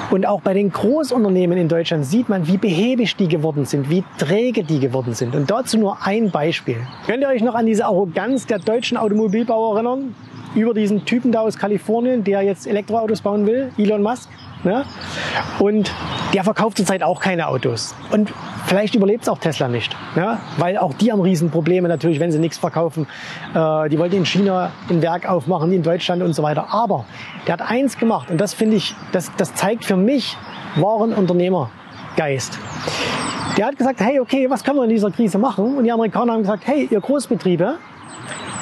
Und 0.09 0.27
auch 0.27 0.41
bei 0.41 0.53
den 0.53 0.73
Großunternehmen 0.73 1.57
in 1.57 1.69
Deutschland 1.69 2.05
sieht 2.05 2.27
man, 2.27 2.45
wie 2.45 2.57
behäbig 2.57 3.15
die 3.15 3.29
geworden 3.29 3.63
sind, 3.63 3.89
wie 3.89 4.03
träge 4.17 4.65
die 4.65 4.81
geworden 4.81 5.13
sind. 5.13 5.35
Und 5.35 5.49
dazu 5.49 5.77
nur 5.77 6.05
ein 6.05 6.31
Beispiel. 6.31 6.75
Könnt 7.05 7.23
ihr 7.23 7.29
euch 7.29 7.41
noch 7.41 7.55
an 7.55 7.65
diese 7.65 7.85
Arroganz 7.85 8.45
der 8.45 8.59
deutschen 8.59 8.97
Automobilbauer 8.97 9.75
erinnern? 9.75 10.15
Über 10.53 10.73
diesen 10.73 11.05
Typen 11.05 11.31
da 11.31 11.39
aus 11.39 11.57
Kalifornien, 11.57 12.25
der 12.25 12.41
jetzt 12.41 12.67
Elektroautos 12.67 13.21
bauen 13.21 13.45
will, 13.47 13.71
Elon 13.77 14.03
Musk. 14.03 14.27
Ne? 14.63 14.85
Und 15.59 15.91
der 16.33 16.43
verkauft 16.43 16.77
zurzeit 16.77 17.03
auch 17.03 17.19
keine 17.19 17.47
Autos. 17.47 17.95
Und 18.11 18.31
vielleicht 18.65 18.95
überlebt 18.95 19.23
es 19.23 19.29
auch 19.29 19.39
Tesla 19.39 19.67
nicht. 19.67 19.95
Ne? 20.15 20.37
Weil 20.57 20.77
auch 20.77 20.93
die 20.93 21.11
haben 21.11 21.21
Riesenprobleme 21.21 21.87
natürlich, 21.87 22.19
wenn 22.19 22.31
sie 22.31 22.39
nichts 22.39 22.57
verkaufen. 22.57 23.07
Äh, 23.53 23.89
die 23.89 23.97
wollten 23.97 24.17
in 24.17 24.25
China 24.25 24.71
ein 24.89 25.01
Werk 25.01 25.27
aufmachen, 25.27 25.71
in 25.71 25.83
Deutschland 25.83 26.21
und 26.21 26.33
so 26.33 26.43
weiter. 26.43 26.67
Aber 26.71 27.05
der 27.47 27.53
hat 27.53 27.61
eins 27.61 27.97
gemacht 27.97 28.29
und 28.29 28.39
das 28.39 28.53
finde 28.53 28.77
ich, 28.77 28.95
das, 29.11 29.31
das 29.37 29.53
zeigt 29.55 29.85
für 29.85 29.97
mich 29.97 30.37
wahren 30.75 31.13
Unternehmergeist. 31.13 32.57
Der 33.57 33.65
hat 33.65 33.77
gesagt, 33.77 33.99
hey, 33.99 34.19
okay, 34.19 34.49
was 34.49 34.63
können 34.63 34.77
wir 34.77 34.83
in 34.83 34.89
dieser 34.89 35.11
Krise 35.11 35.37
machen? 35.37 35.77
Und 35.77 35.83
die 35.83 35.91
Amerikaner 35.91 36.33
haben 36.33 36.41
gesagt, 36.41 36.63
hey, 36.65 36.87
ihr 36.89 37.01
Großbetriebe, 37.01 37.75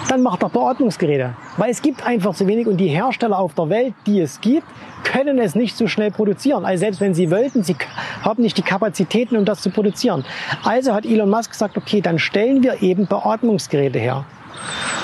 dann 0.10 0.24
macht 0.24 0.42
doch 0.42 0.50
Beatmungsgeräte. 0.50 1.36
Weil 1.58 1.70
es 1.70 1.82
gibt 1.82 2.06
einfach 2.06 2.34
zu 2.34 2.48
wenig 2.48 2.68
und 2.68 2.78
die 2.78 2.88
Hersteller 2.88 3.38
auf 3.38 3.54
der 3.54 3.70
Welt, 3.70 3.94
die 4.08 4.20
es 4.20 4.42
gibt, 4.42 4.66
können 5.04 5.40
es 5.40 5.56
nicht 5.56 5.78
so 5.78 5.88
schnell 5.88 6.12
produzieren. 6.12 6.66
Also 6.66 6.82
selbst 6.82 7.00
wenn 7.00 7.14
sie 7.14 7.32
wollten, 7.32 7.64
sie 7.64 7.76
haben 8.24 8.42
nicht 8.42 8.58
die 8.58 8.64
Kapazitäten, 8.64 9.38
um 9.38 9.46
das 9.46 9.62
zu 9.62 9.70
produzieren. 9.70 10.26
Also 10.64 10.94
hat 10.94 11.06
Elon 11.06 11.30
Musk 11.30 11.52
gesagt, 11.52 11.78
okay, 11.78 12.02
dann 12.02 12.18
stellen 12.18 12.64
wir 12.64 12.82
eben 12.82 13.06
Beatmungsgeräte 13.06 14.00
her. 14.00 14.26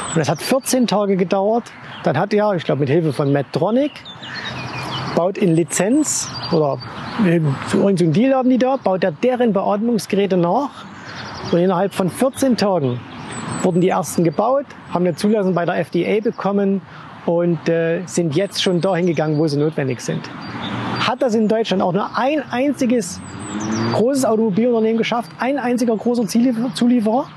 Und 0.09 0.17
das 0.17 0.27
hat 0.27 0.41
14 0.41 0.87
Tage 0.87 1.17
gedauert. 1.17 1.71
Dann 2.03 2.17
hat 2.17 2.33
er, 2.33 2.53
ich 2.55 2.63
glaube 2.63 2.81
mit 2.81 2.89
Hilfe 2.89 3.13
von 3.13 3.31
Medtronic, 3.31 3.91
baut 5.15 5.37
in 5.37 5.55
Lizenz 5.55 6.29
oder 6.51 6.79
so 7.67 7.77
irgendein 7.77 8.11
Deal 8.11 8.33
haben 8.33 8.49
die 8.49 8.57
da, 8.57 8.77
baut 8.77 9.03
er 9.03 9.11
deren 9.11 9.53
Beatmungsgeräte 9.53 10.35
nach. 10.35 10.69
Und 11.51 11.59
innerhalb 11.59 11.93
von 11.93 12.09
14 12.09 12.57
Tagen 12.57 12.99
wurden 13.65 13.81
die 13.81 13.89
ersten 13.89 14.23
gebaut, 14.23 14.65
haben 14.91 15.05
eine 15.05 15.15
Zulassung 15.15 15.53
bei 15.53 15.65
der 15.65 15.77
FDA 15.79 16.21
bekommen 16.21 16.81
und 17.25 17.67
äh, 17.67 18.03
sind 18.05 18.35
jetzt 18.35 18.61
schon 18.61 18.79
dahin 18.79 19.07
gegangen, 19.07 19.37
wo 19.37 19.47
sie 19.47 19.57
notwendig 19.57 19.99
sind. 19.99 20.21
Hat 20.99 21.21
das 21.21 21.35
in 21.35 21.47
Deutschland 21.47 21.81
auch 21.81 21.91
nur 21.91 22.15
ein 22.15 22.43
einziges 22.51 23.19
großes 23.93 24.25
Automobilunternehmen 24.25 24.97
geschafft? 24.97 25.31
Ein 25.39 25.57
einziger 25.57 25.95
großer 25.95 26.27
Zulieferer? 26.27 27.27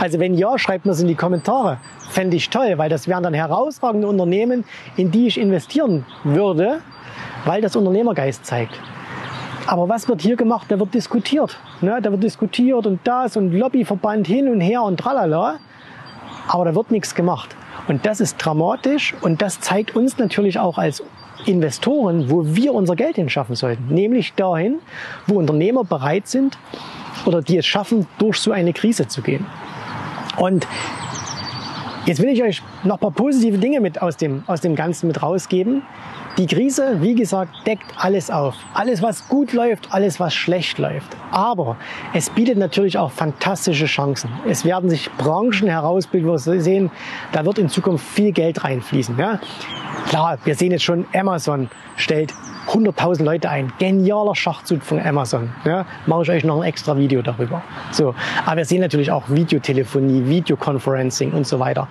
Also 0.00 0.18
wenn 0.18 0.34
ja, 0.34 0.58
schreibt 0.58 0.86
mir 0.86 0.92
es 0.92 1.00
in 1.00 1.08
die 1.08 1.14
Kommentare. 1.14 1.78
Fände 2.10 2.36
ich 2.36 2.50
toll, 2.50 2.74
weil 2.76 2.88
das 2.88 3.06
wären 3.06 3.22
dann 3.22 3.34
herausragende 3.34 4.06
Unternehmen, 4.06 4.64
in 4.96 5.10
die 5.10 5.26
ich 5.26 5.38
investieren 5.38 6.04
würde, 6.24 6.80
weil 7.44 7.60
das 7.60 7.76
Unternehmergeist 7.76 8.44
zeigt. 8.44 8.80
Aber 9.66 9.88
was 9.88 10.08
wird 10.08 10.20
hier 10.20 10.36
gemacht? 10.36 10.66
Da 10.68 10.78
wird 10.78 10.92
diskutiert. 10.94 11.58
Ne? 11.80 11.98
Da 12.02 12.10
wird 12.10 12.22
diskutiert 12.22 12.86
und 12.86 13.00
das 13.04 13.36
und 13.36 13.52
Lobbyverband 13.52 14.26
hin 14.26 14.48
und 14.48 14.60
her 14.60 14.82
und 14.82 14.98
tralala. 14.98 15.56
Aber 16.48 16.64
da 16.64 16.74
wird 16.74 16.90
nichts 16.90 17.14
gemacht. 17.14 17.56
Und 17.88 18.06
das 18.06 18.20
ist 18.20 18.36
dramatisch 18.38 19.14
und 19.20 19.42
das 19.42 19.60
zeigt 19.60 19.96
uns 19.96 20.18
natürlich 20.18 20.58
auch 20.58 20.78
als 20.78 21.02
Investoren, 21.46 22.30
wo 22.30 22.44
wir 22.46 22.72
unser 22.72 22.96
Geld 22.96 23.16
hinschaffen 23.16 23.54
sollten. 23.54 23.92
Nämlich 23.92 24.34
dahin, 24.34 24.78
wo 25.26 25.38
Unternehmer 25.38 25.84
bereit 25.84 26.26
sind 26.26 26.58
oder 27.26 27.42
die 27.42 27.58
es 27.58 27.66
schaffen, 27.66 28.06
durch 28.18 28.38
so 28.38 28.52
eine 28.52 28.72
Krise 28.72 29.08
zu 29.08 29.22
gehen. 29.22 29.46
Und 30.38 30.66
jetzt 32.06 32.20
will 32.22 32.30
ich 32.30 32.42
euch 32.42 32.62
noch 32.82 32.96
ein 32.96 33.00
paar 33.00 33.10
positive 33.10 33.58
Dinge 33.58 33.80
mit 33.80 34.00
aus 34.00 34.16
dem, 34.16 34.44
aus 34.46 34.60
dem 34.60 34.74
Ganzen 34.74 35.08
mit 35.08 35.22
rausgeben. 35.22 35.82
Die 36.36 36.46
Krise, 36.46 37.00
wie 37.00 37.14
gesagt, 37.14 37.54
deckt 37.64 37.94
alles 37.96 38.28
auf. 38.28 38.56
Alles, 38.74 39.02
was 39.02 39.28
gut 39.28 39.52
läuft, 39.52 39.92
alles, 39.92 40.18
was 40.18 40.34
schlecht 40.34 40.78
läuft. 40.78 41.16
Aber 41.30 41.76
es 42.12 42.28
bietet 42.28 42.58
natürlich 42.58 42.98
auch 42.98 43.12
fantastische 43.12 43.86
Chancen. 43.86 44.30
Es 44.44 44.64
werden 44.64 44.90
sich 44.90 45.12
Branchen 45.12 45.68
herausbilden, 45.68 46.28
wo 46.28 46.32
wir 46.32 46.60
sehen, 46.60 46.90
da 47.30 47.44
wird 47.44 47.58
in 47.58 47.68
Zukunft 47.68 48.04
viel 48.04 48.32
Geld 48.32 48.64
reinfließen. 48.64 49.16
Ja? 49.16 49.38
Klar, 50.08 50.38
wir 50.44 50.56
sehen 50.56 50.72
jetzt 50.72 50.82
schon, 50.82 51.06
Amazon 51.14 51.70
stellt 51.94 52.34
100.000 52.68 53.22
Leute 53.22 53.48
ein. 53.48 53.72
Genialer 53.78 54.34
Schachzug 54.34 54.82
von 54.82 54.98
Amazon. 54.98 55.52
Ja, 55.64 55.86
mache 56.06 56.22
ich 56.22 56.30
euch 56.30 56.44
noch 56.44 56.60
ein 56.60 56.68
extra 56.68 56.96
Video 56.96 57.22
darüber. 57.22 57.62
So, 57.92 58.14
aber 58.44 58.56
wir 58.56 58.64
sehen 58.64 58.80
natürlich 58.80 59.12
auch 59.12 59.28
Videotelefonie, 59.28 60.26
Videoconferencing 60.26 61.32
und 61.32 61.46
so 61.46 61.60
weiter. 61.60 61.86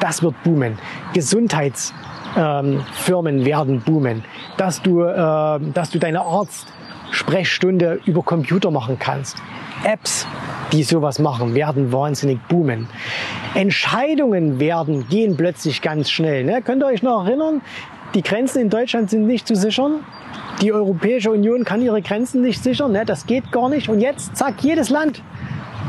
Das 0.00 0.22
wird 0.22 0.34
boomen. 0.42 0.78
Gesundheits 1.12 1.94
ähm, 2.36 2.82
werden 3.44 3.80
boomen, 3.80 4.24
dass 4.56 4.82
du, 4.82 5.02
äh, 5.02 5.60
dass 5.72 5.90
du 5.90 5.98
deine 5.98 6.20
Arzt-Sprechstunde 6.20 8.00
über 8.04 8.22
Computer 8.22 8.70
machen 8.70 8.98
kannst. 8.98 9.36
Apps, 9.84 10.26
die 10.72 10.82
sowas 10.82 11.18
machen, 11.18 11.54
werden 11.54 11.92
wahnsinnig 11.92 12.40
boomen. 12.48 12.88
Entscheidungen 13.54 14.58
werden, 14.58 15.06
gehen 15.08 15.36
plötzlich 15.36 15.82
ganz 15.82 16.10
schnell. 16.10 16.44
Ne? 16.44 16.62
Könnt 16.62 16.82
ihr 16.82 16.86
euch 16.86 17.02
noch 17.02 17.26
erinnern? 17.26 17.60
Die 18.14 18.22
Grenzen 18.22 18.60
in 18.60 18.70
Deutschland 18.70 19.10
sind 19.10 19.26
nicht 19.26 19.46
zu 19.46 19.56
sichern. 19.56 20.00
Die 20.62 20.72
Europäische 20.72 21.30
Union 21.30 21.64
kann 21.64 21.82
ihre 21.82 22.00
Grenzen 22.00 22.42
nicht 22.42 22.62
sichern. 22.62 22.92
Ne? 22.92 23.04
Das 23.04 23.26
geht 23.26 23.50
gar 23.50 23.68
nicht. 23.68 23.88
Und 23.88 24.00
jetzt, 24.00 24.36
zack, 24.36 24.62
jedes 24.62 24.88
Land 24.88 25.22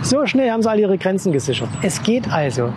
so 0.02 0.26
schnell 0.26 0.52
haben 0.52 0.62
sie 0.62 0.70
alle 0.70 0.82
ihre 0.82 0.98
Grenzen 0.98 1.32
gesichert. 1.32 1.70
Es 1.82 2.02
geht 2.04 2.32
also. 2.32 2.74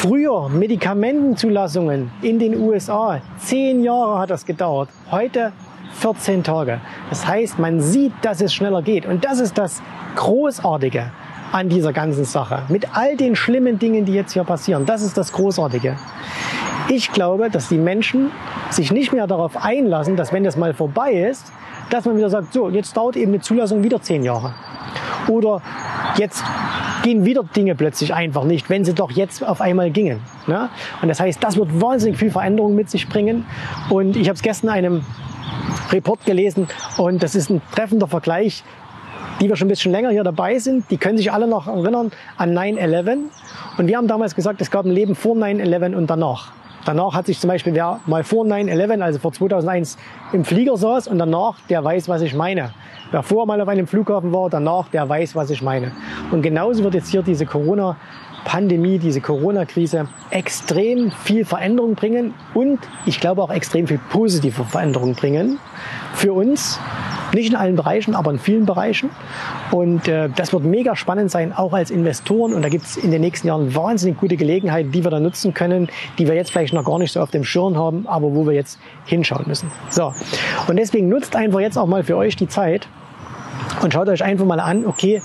Früher 0.00 0.48
Medikamentenzulassungen 0.48 2.10
in 2.22 2.38
den 2.38 2.58
USA, 2.58 3.20
zehn 3.36 3.84
Jahre 3.84 4.18
hat 4.18 4.30
das 4.30 4.46
gedauert. 4.46 4.88
Heute 5.10 5.52
14 5.92 6.42
Tage. 6.42 6.80
Das 7.10 7.26
heißt, 7.26 7.58
man 7.58 7.82
sieht, 7.82 8.14
dass 8.22 8.40
es 8.40 8.54
schneller 8.54 8.80
geht. 8.80 9.04
Und 9.04 9.26
das 9.26 9.40
ist 9.40 9.58
das 9.58 9.82
Großartige 10.16 11.12
an 11.52 11.68
dieser 11.68 11.92
ganzen 11.92 12.24
Sache. 12.24 12.62
Mit 12.70 12.96
all 12.96 13.14
den 13.14 13.36
schlimmen 13.36 13.78
Dingen, 13.78 14.06
die 14.06 14.14
jetzt 14.14 14.32
hier 14.32 14.44
passieren. 14.44 14.86
Das 14.86 15.02
ist 15.02 15.18
das 15.18 15.32
Großartige. 15.32 15.98
Ich 16.88 17.12
glaube, 17.12 17.50
dass 17.50 17.68
die 17.68 17.76
Menschen 17.76 18.30
sich 18.70 18.90
nicht 18.92 19.12
mehr 19.12 19.26
darauf 19.26 19.62
einlassen, 19.62 20.16
dass 20.16 20.32
wenn 20.32 20.44
das 20.44 20.56
mal 20.56 20.72
vorbei 20.72 21.12
ist, 21.12 21.52
dass 21.90 22.06
man 22.06 22.16
wieder 22.16 22.30
sagt, 22.30 22.54
so, 22.54 22.70
jetzt 22.70 22.96
dauert 22.96 23.16
eben 23.16 23.32
eine 23.32 23.42
Zulassung 23.42 23.84
wieder 23.84 24.00
zehn 24.00 24.22
Jahre. 24.22 24.54
Oder 25.28 25.60
jetzt 26.16 26.42
gehen 27.02 27.24
wieder 27.24 27.42
Dinge 27.44 27.74
plötzlich 27.74 28.14
einfach 28.14 28.44
nicht, 28.44 28.70
wenn 28.70 28.84
sie 28.84 28.94
doch 28.94 29.10
jetzt 29.10 29.46
auf 29.46 29.60
einmal 29.60 29.90
gingen. 29.90 30.20
Ne? 30.46 30.68
Und 31.02 31.08
das 31.08 31.20
heißt, 31.20 31.42
das 31.42 31.56
wird 31.56 31.80
wahnsinnig 31.80 32.18
viel 32.18 32.30
Veränderung 32.30 32.74
mit 32.74 32.90
sich 32.90 33.08
bringen. 33.08 33.46
Und 33.88 34.16
ich 34.16 34.28
habe 34.28 34.36
es 34.36 34.42
gestern 34.42 34.68
in 34.68 34.74
einem 34.74 35.04
Report 35.90 36.24
gelesen 36.24 36.68
und 36.96 37.22
das 37.22 37.34
ist 37.34 37.50
ein 37.50 37.60
treffender 37.74 38.06
Vergleich, 38.06 38.62
die 39.40 39.48
wir 39.48 39.56
schon 39.56 39.66
ein 39.66 39.70
bisschen 39.70 39.92
länger 39.92 40.10
hier 40.10 40.24
dabei 40.24 40.58
sind. 40.58 40.90
Die 40.90 40.98
können 40.98 41.18
sich 41.18 41.32
alle 41.32 41.46
noch 41.46 41.66
erinnern 41.66 42.12
an 42.36 42.56
9-11. 42.56 43.18
Und 43.78 43.86
wir 43.86 43.96
haben 43.96 44.06
damals 44.06 44.34
gesagt, 44.34 44.60
es 44.60 44.70
gab 44.70 44.84
ein 44.84 44.92
Leben 44.92 45.14
vor 45.14 45.34
9-11 45.34 45.94
und 45.96 46.08
danach. 46.08 46.52
Danach 46.84 47.14
hat 47.14 47.26
sich 47.26 47.38
zum 47.38 47.48
Beispiel, 47.48 47.74
wer 47.74 48.00
mal 48.06 48.24
vor 48.24 48.44
9-11, 48.44 49.00
also 49.00 49.18
vor 49.18 49.32
2001, 49.32 49.98
im 50.32 50.44
Flieger 50.44 50.76
saß 50.76 51.08
und 51.08 51.18
danach, 51.18 51.56
der 51.68 51.84
weiß, 51.84 52.08
was 52.08 52.22
ich 52.22 52.34
meine. 52.34 52.70
Wer 53.10 53.22
vorher 53.22 53.46
mal 53.46 53.60
auf 53.60 53.68
einem 53.68 53.86
Flughafen 53.86 54.32
war, 54.32 54.48
danach, 54.48 54.88
der 54.88 55.08
weiß, 55.08 55.34
was 55.34 55.50
ich 55.50 55.62
meine. 55.62 55.92
Und 56.30 56.42
genauso 56.42 56.82
wird 56.84 56.94
jetzt 56.94 57.10
hier 57.10 57.22
diese 57.22 57.44
Corona-Pandemie, 57.44 58.98
diese 58.98 59.20
Corona-Krise 59.20 60.08
extrem 60.30 61.10
viel 61.10 61.44
Veränderung 61.44 61.96
bringen 61.96 62.34
und 62.54 62.78
ich 63.06 63.20
glaube 63.20 63.42
auch 63.42 63.50
extrem 63.50 63.86
viel 63.86 64.00
positive 64.10 64.64
Veränderung 64.64 65.14
bringen 65.14 65.58
für 66.14 66.32
uns, 66.32 66.78
nicht 67.32 67.50
in 67.50 67.56
allen 67.56 67.76
Bereichen, 67.76 68.14
aber 68.14 68.30
in 68.30 68.38
vielen 68.38 68.66
Bereichen. 68.66 69.10
Und 69.70 70.08
äh, 70.08 70.28
das 70.34 70.52
wird 70.52 70.64
mega 70.64 70.96
spannend 70.96 71.30
sein, 71.30 71.52
auch 71.52 71.72
als 71.72 71.90
Investoren. 71.90 72.54
Und 72.54 72.62
da 72.62 72.68
gibt 72.68 72.84
es 72.86 72.96
in 72.96 73.10
den 73.10 73.20
nächsten 73.20 73.46
Jahren 73.46 73.74
wahnsinnig 73.74 74.18
gute 74.18 74.36
Gelegenheiten, 74.36 74.92
die 74.92 75.04
wir 75.04 75.10
da 75.10 75.20
nutzen 75.20 75.54
können, 75.54 75.88
die 76.18 76.26
wir 76.26 76.34
jetzt 76.34 76.50
vielleicht 76.50 76.72
noch 76.72 76.84
gar 76.84 76.98
nicht 76.98 77.12
so 77.12 77.20
auf 77.20 77.30
dem 77.30 77.44
Schirm 77.44 77.76
haben, 77.76 78.06
aber 78.06 78.34
wo 78.34 78.46
wir 78.46 78.52
jetzt 78.52 78.78
hinschauen 79.04 79.44
müssen. 79.46 79.70
So. 79.88 80.12
Und 80.68 80.76
deswegen 80.76 81.08
nutzt 81.08 81.36
einfach 81.36 81.60
jetzt 81.60 81.76
auch 81.76 81.86
mal 81.86 82.02
für 82.02 82.16
euch 82.16 82.36
die 82.36 82.48
Zeit 82.48 82.88
und 83.82 83.92
schaut 83.92 84.08
euch 84.08 84.22
einfach 84.22 84.44
mal 84.44 84.60
an, 84.60 84.86
okay, 84.86 85.22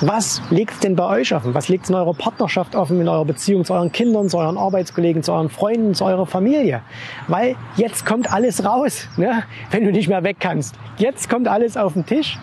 was 0.00 0.40
liegt 0.50 0.84
denn 0.84 0.94
bei 0.94 1.04
euch 1.04 1.34
offen? 1.34 1.54
Was 1.54 1.68
liegt 1.68 1.88
in 1.88 1.94
eurer 1.94 2.14
Partnerschaft 2.14 2.76
offen, 2.76 3.00
in 3.00 3.08
eurer 3.08 3.24
Beziehung 3.24 3.64
zu 3.64 3.74
euren 3.74 3.90
Kindern, 3.90 4.28
zu 4.28 4.38
euren 4.38 4.56
Arbeitskollegen, 4.56 5.22
zu 5.22 5.32
euren 5.32 5.50
Freunden, 5.50 5.94
zu 5.94 6.04
eurer 6.04 6.26
Familie? 6.26 6.82
Weil 7.26 7.56
jetzt 7.76 8.06
kommt 8.06 8.32
alles 8.32 8.64
raus, 8.64 9.08
ne? 9.16 9.42
wenn 9.70 9.84
du 9.84 9.90
nicht 9.90 10.08
mehr 10.08 10.22
weg 10.22 10.36
kannst. 10.40 10.76
Jetzt 10.98 11.28
kommt 11.28 11.48
alles 11.48 11.76
auf 11.76 11.94
den 11.94 12.06
Tisch 12.06 12.38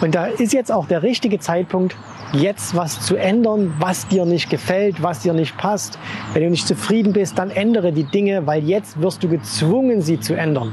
und 0.00 0.14
da 0.14 0.26
ist 0.26 0.52
jetzt 0.52 0.70
auch 0.70 0.86
der 0.86 1.02
richtige 1.02 1.38
Zeitpunkt, 1.38 1.96
jetzt 2.32 2.76
was 2.76 3.00
zu 3.00 3.16
ändern, 3.16 3.74
was 3.78 4.06
dir 4.08 4.24
nicht 4.24 4.50
gefällt, 4.50 5.02
was 5.02 5.20
dir 5.20 5.32
nicht 5.32 5.56
passt. 5.56 5.98
Wenn 6.34 6.42
du 6.42 6.50
nicht 6.50 6.66
zufrieden 6.66 7.12
bist, 7.12 7.38
dann 7.38 7.50
ändere 7.50 7.92
die 7.92 8.04
Dinge, 8.04 8.46
weil 8.46 8.64
jetzt 8.64 9.00
wirst 9.00 9.22
du 9.22 9.28
gezwungen, 9.28 10.02
sie 10.02 10.20
zu 10.20 10.34
ändern. 10.34 10.72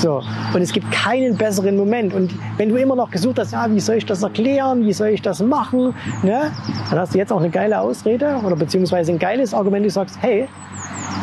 So. 0.00 0.22
Und 0.54 0.62
es 0.62 0.72
gibt 0.72 0.90
keinen 0.90 1.36
besseren 1.36 1.76
Moment. 1.76 2.14
Und 2.14 2.32
wenn 2.56 2.70
du 2.70 2.76
immer 2.76 2.96
noch 2.96 3.10
gesucht 3.10 3.38
hast, 3.38 3.52
ja, 3.52 3.70
wie 3.70 3.80
soll 3.80 3.96
ich 3.96 4.06
das 4.06 4.22
erklären, 4.22 4.86
wie 4.86 4.94
soll 4.94 5.08
ich 5.08 5.20
das 5.20 5.42
machen, 5.42 5.94
ne? 6.22 6.50
dann 6.88 6.98
hast 6.98 7.12
du 7.12 7.18
jetzt 7.18 7.30
auch 7.30 7.40
eine 7.40 7.50
geile 7.50 7.78
Ausrede 7.78 8.40
oder 8.42 8.56
beziehungsweise 8.56 9.12
ein 9.12 9.18
geiles 9.18 9.52
Argument, 9.52 9.84
du 9.84 9.90
sagst, 9.90 10.16
hey, 10.22 10.48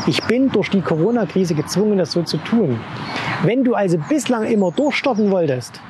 ich 0.06 0.24
bin 0.26 0.52
durch 0.52 0.70
die 0.70 0.82
Corona-Krise 0.82 1.56
gezwungen, 1.56 1.98
das 1.98 2.12
so 2.12 2.22
zu 2.22 2.38
tun. 2.38 2.80
Wenn 3.44 3.64
du 3.64 3.74
also 3.74 3.98
bislang 4.10 4.46
immer 4.46 4.72
durchstarten 4.72 5.32
wolltest, 5.32 5.82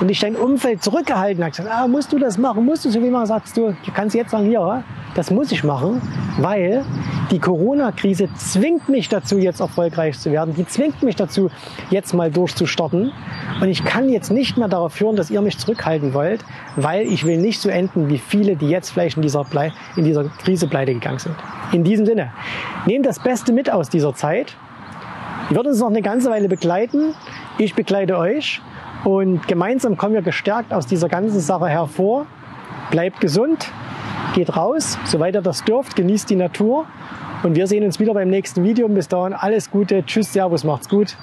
und 0.00 0.08
dich 0.08 0.20
dein 0.20 0.36
Umfeld 0.36 0.82
zurückgehalten 0.82 1.44
hat, 1.44 1.52
gesagt, 1.52 1.70
ah, 1.70 1.86
musst 1.86 2.12
du 2.12 2.18
das 2.18 2.38
machen, 2.38 2.64
musst 2.64 2.84
du 2.84 2.90
so 2.90 3.02
wie 3.02 3.10
man 3.10 3.26
sagst 3.26 3.56
du, 3.56 3.74
du 3.84 3.92
kannst 3.92 4.14
jetzt 4.14 4.30
sagen, 4.30 4.50
ja, 4.50 4.82
das 5.14 5.30
muss 5.30 5.52
ich 5.52 5.62
machen, 5.62 6.02
weil 6.38 6.84
die 7.30 7.38
Corona-Krise 7.38 8.28
zwingt 8.36 8.88
mich 8.88 9.08
dazu, 9.08 9.38
jetzt 9.38 9.60
erfolgreich 9.60 10.18
zu 10.18 10.32
werden. 10.32 10.54
Die 10.54 10.66
zwingt 10.66 11.02
mich 11.02 11.14
dazu, 11.14 11.50
jetzt 11.90 12.12
mal 12.14 12.30
durchzustarten. 12.30 13.12
Und 13.60 13.68
ich 13.68 13.84
kann 13.84 14.08
jetzt 14.08 14.30
nicht 14.30 14.58
mehr 14.58 14.68
darauf 14.68 14.94
führen, 14.94 15.14
dass 15.14 15.30
ihr 15.30 15.40
mich 15.40 15.58
zurückhalten 15.58 16.14
wollt, 16.14 16.44
weil 16.76 17.06
ich 17.06 17.24
will 17.24 17.38
nicht 17.38 17.60
so 17.60 17.68
enden 17.68 18.08
wie 18.08 18.18
viele, 18.18 18.56
die 18.56 18.68
jetzt 18.68 18.90
vielleicht 18.90 19.16
in 19.16 19.22
dieser, 19.22 19.44
Ble 19.44 19.72
in 19.96 20.04
dieser 20.04 20.24
Krise 20.24 20.66
pleite 20.66 20.92
gegangen 20.92 21.20
sind. 21.20 21.36
In 21.72 21.84
diesem 21.84 22.06
Sinne, 22.06 22.32
nehmt 22.86 23.06
das 23.06 23.20
Beste 23.20 23.52
mit 23.52 23.70
aus 23.70 23.88
dieser 23.88 24.14
Zeit. 24.14 24.56
Ich 25.48 25.54
werde 25.54 25.68
uns 25.68 25.78
noch 25.78 25.88
eine 25.88 26.02
ganze 26.02 26.30
Weile 26.30 26.48
begleiten. 26.48 27.14
Ich 27.58 27.74
begleite 27.74 28.18
euch. 28.18 28.60
Und 29.04 29.46
gemeinsam 29.46 29.98
kommen 29.98 30.14
wir 30.14 30.22
gestärkt 30.22 30.72
aus 30.72 30.86
dieser 30.86 31.08
ganzen 31.08 31.40
Sache 31.40 31.68
hervor. 31.68 32.26
Bleibt 32.90 33.20
gesund, 33.20 33.70
geht 34.34 34.56
raus, 34.56 34.98
soweit 35.04 35.34
ihr 35.34 35.42
das 35.42 35.62
dürft, 35.64 35.94
genießt 35.94 36.30
die 36.30 36.36
Natur. 36.36 36.86
Und 37.42 37.54
wir 37.54 37.66
sehen 37.66 37.84
uns 37.84 38.00
wieder 38.00 38.14
beim 38.14 38.30
nächsten 38.30 38.64
Video. 38.64 38.88
Bis 38.88 39.08
dahin 39.08 39.34
alles 39.34 39.70
Gute. 39.70 40.04
Tschüss, 40.06 40.32
Servus, 40.32 40.64
macht's 40.64 40.88
gut. 40.88 41.16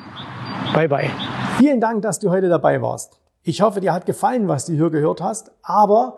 Bye, 0.73 0.87
bye. 0.87 1.09
Vielen 1.57 1.81
Dank, 1.81 2.03
dass 2.03 2.19
du 2.19 2.29
heute 2.29 2.47
dabei 2.47 2.81
warst. 2.81 3.19
Ich 3.41 3.63
hoffe, 3.63 3.81
dir 3.81 3.91
hat 3.91 4.05
gefallen, 4.05 4.47
was 4.47 4.65
du 4.65 4.73
hier 4.73 4.91
gehört 4.91 5.19
hast. 5.19 5.51
Aber 5.63 6.17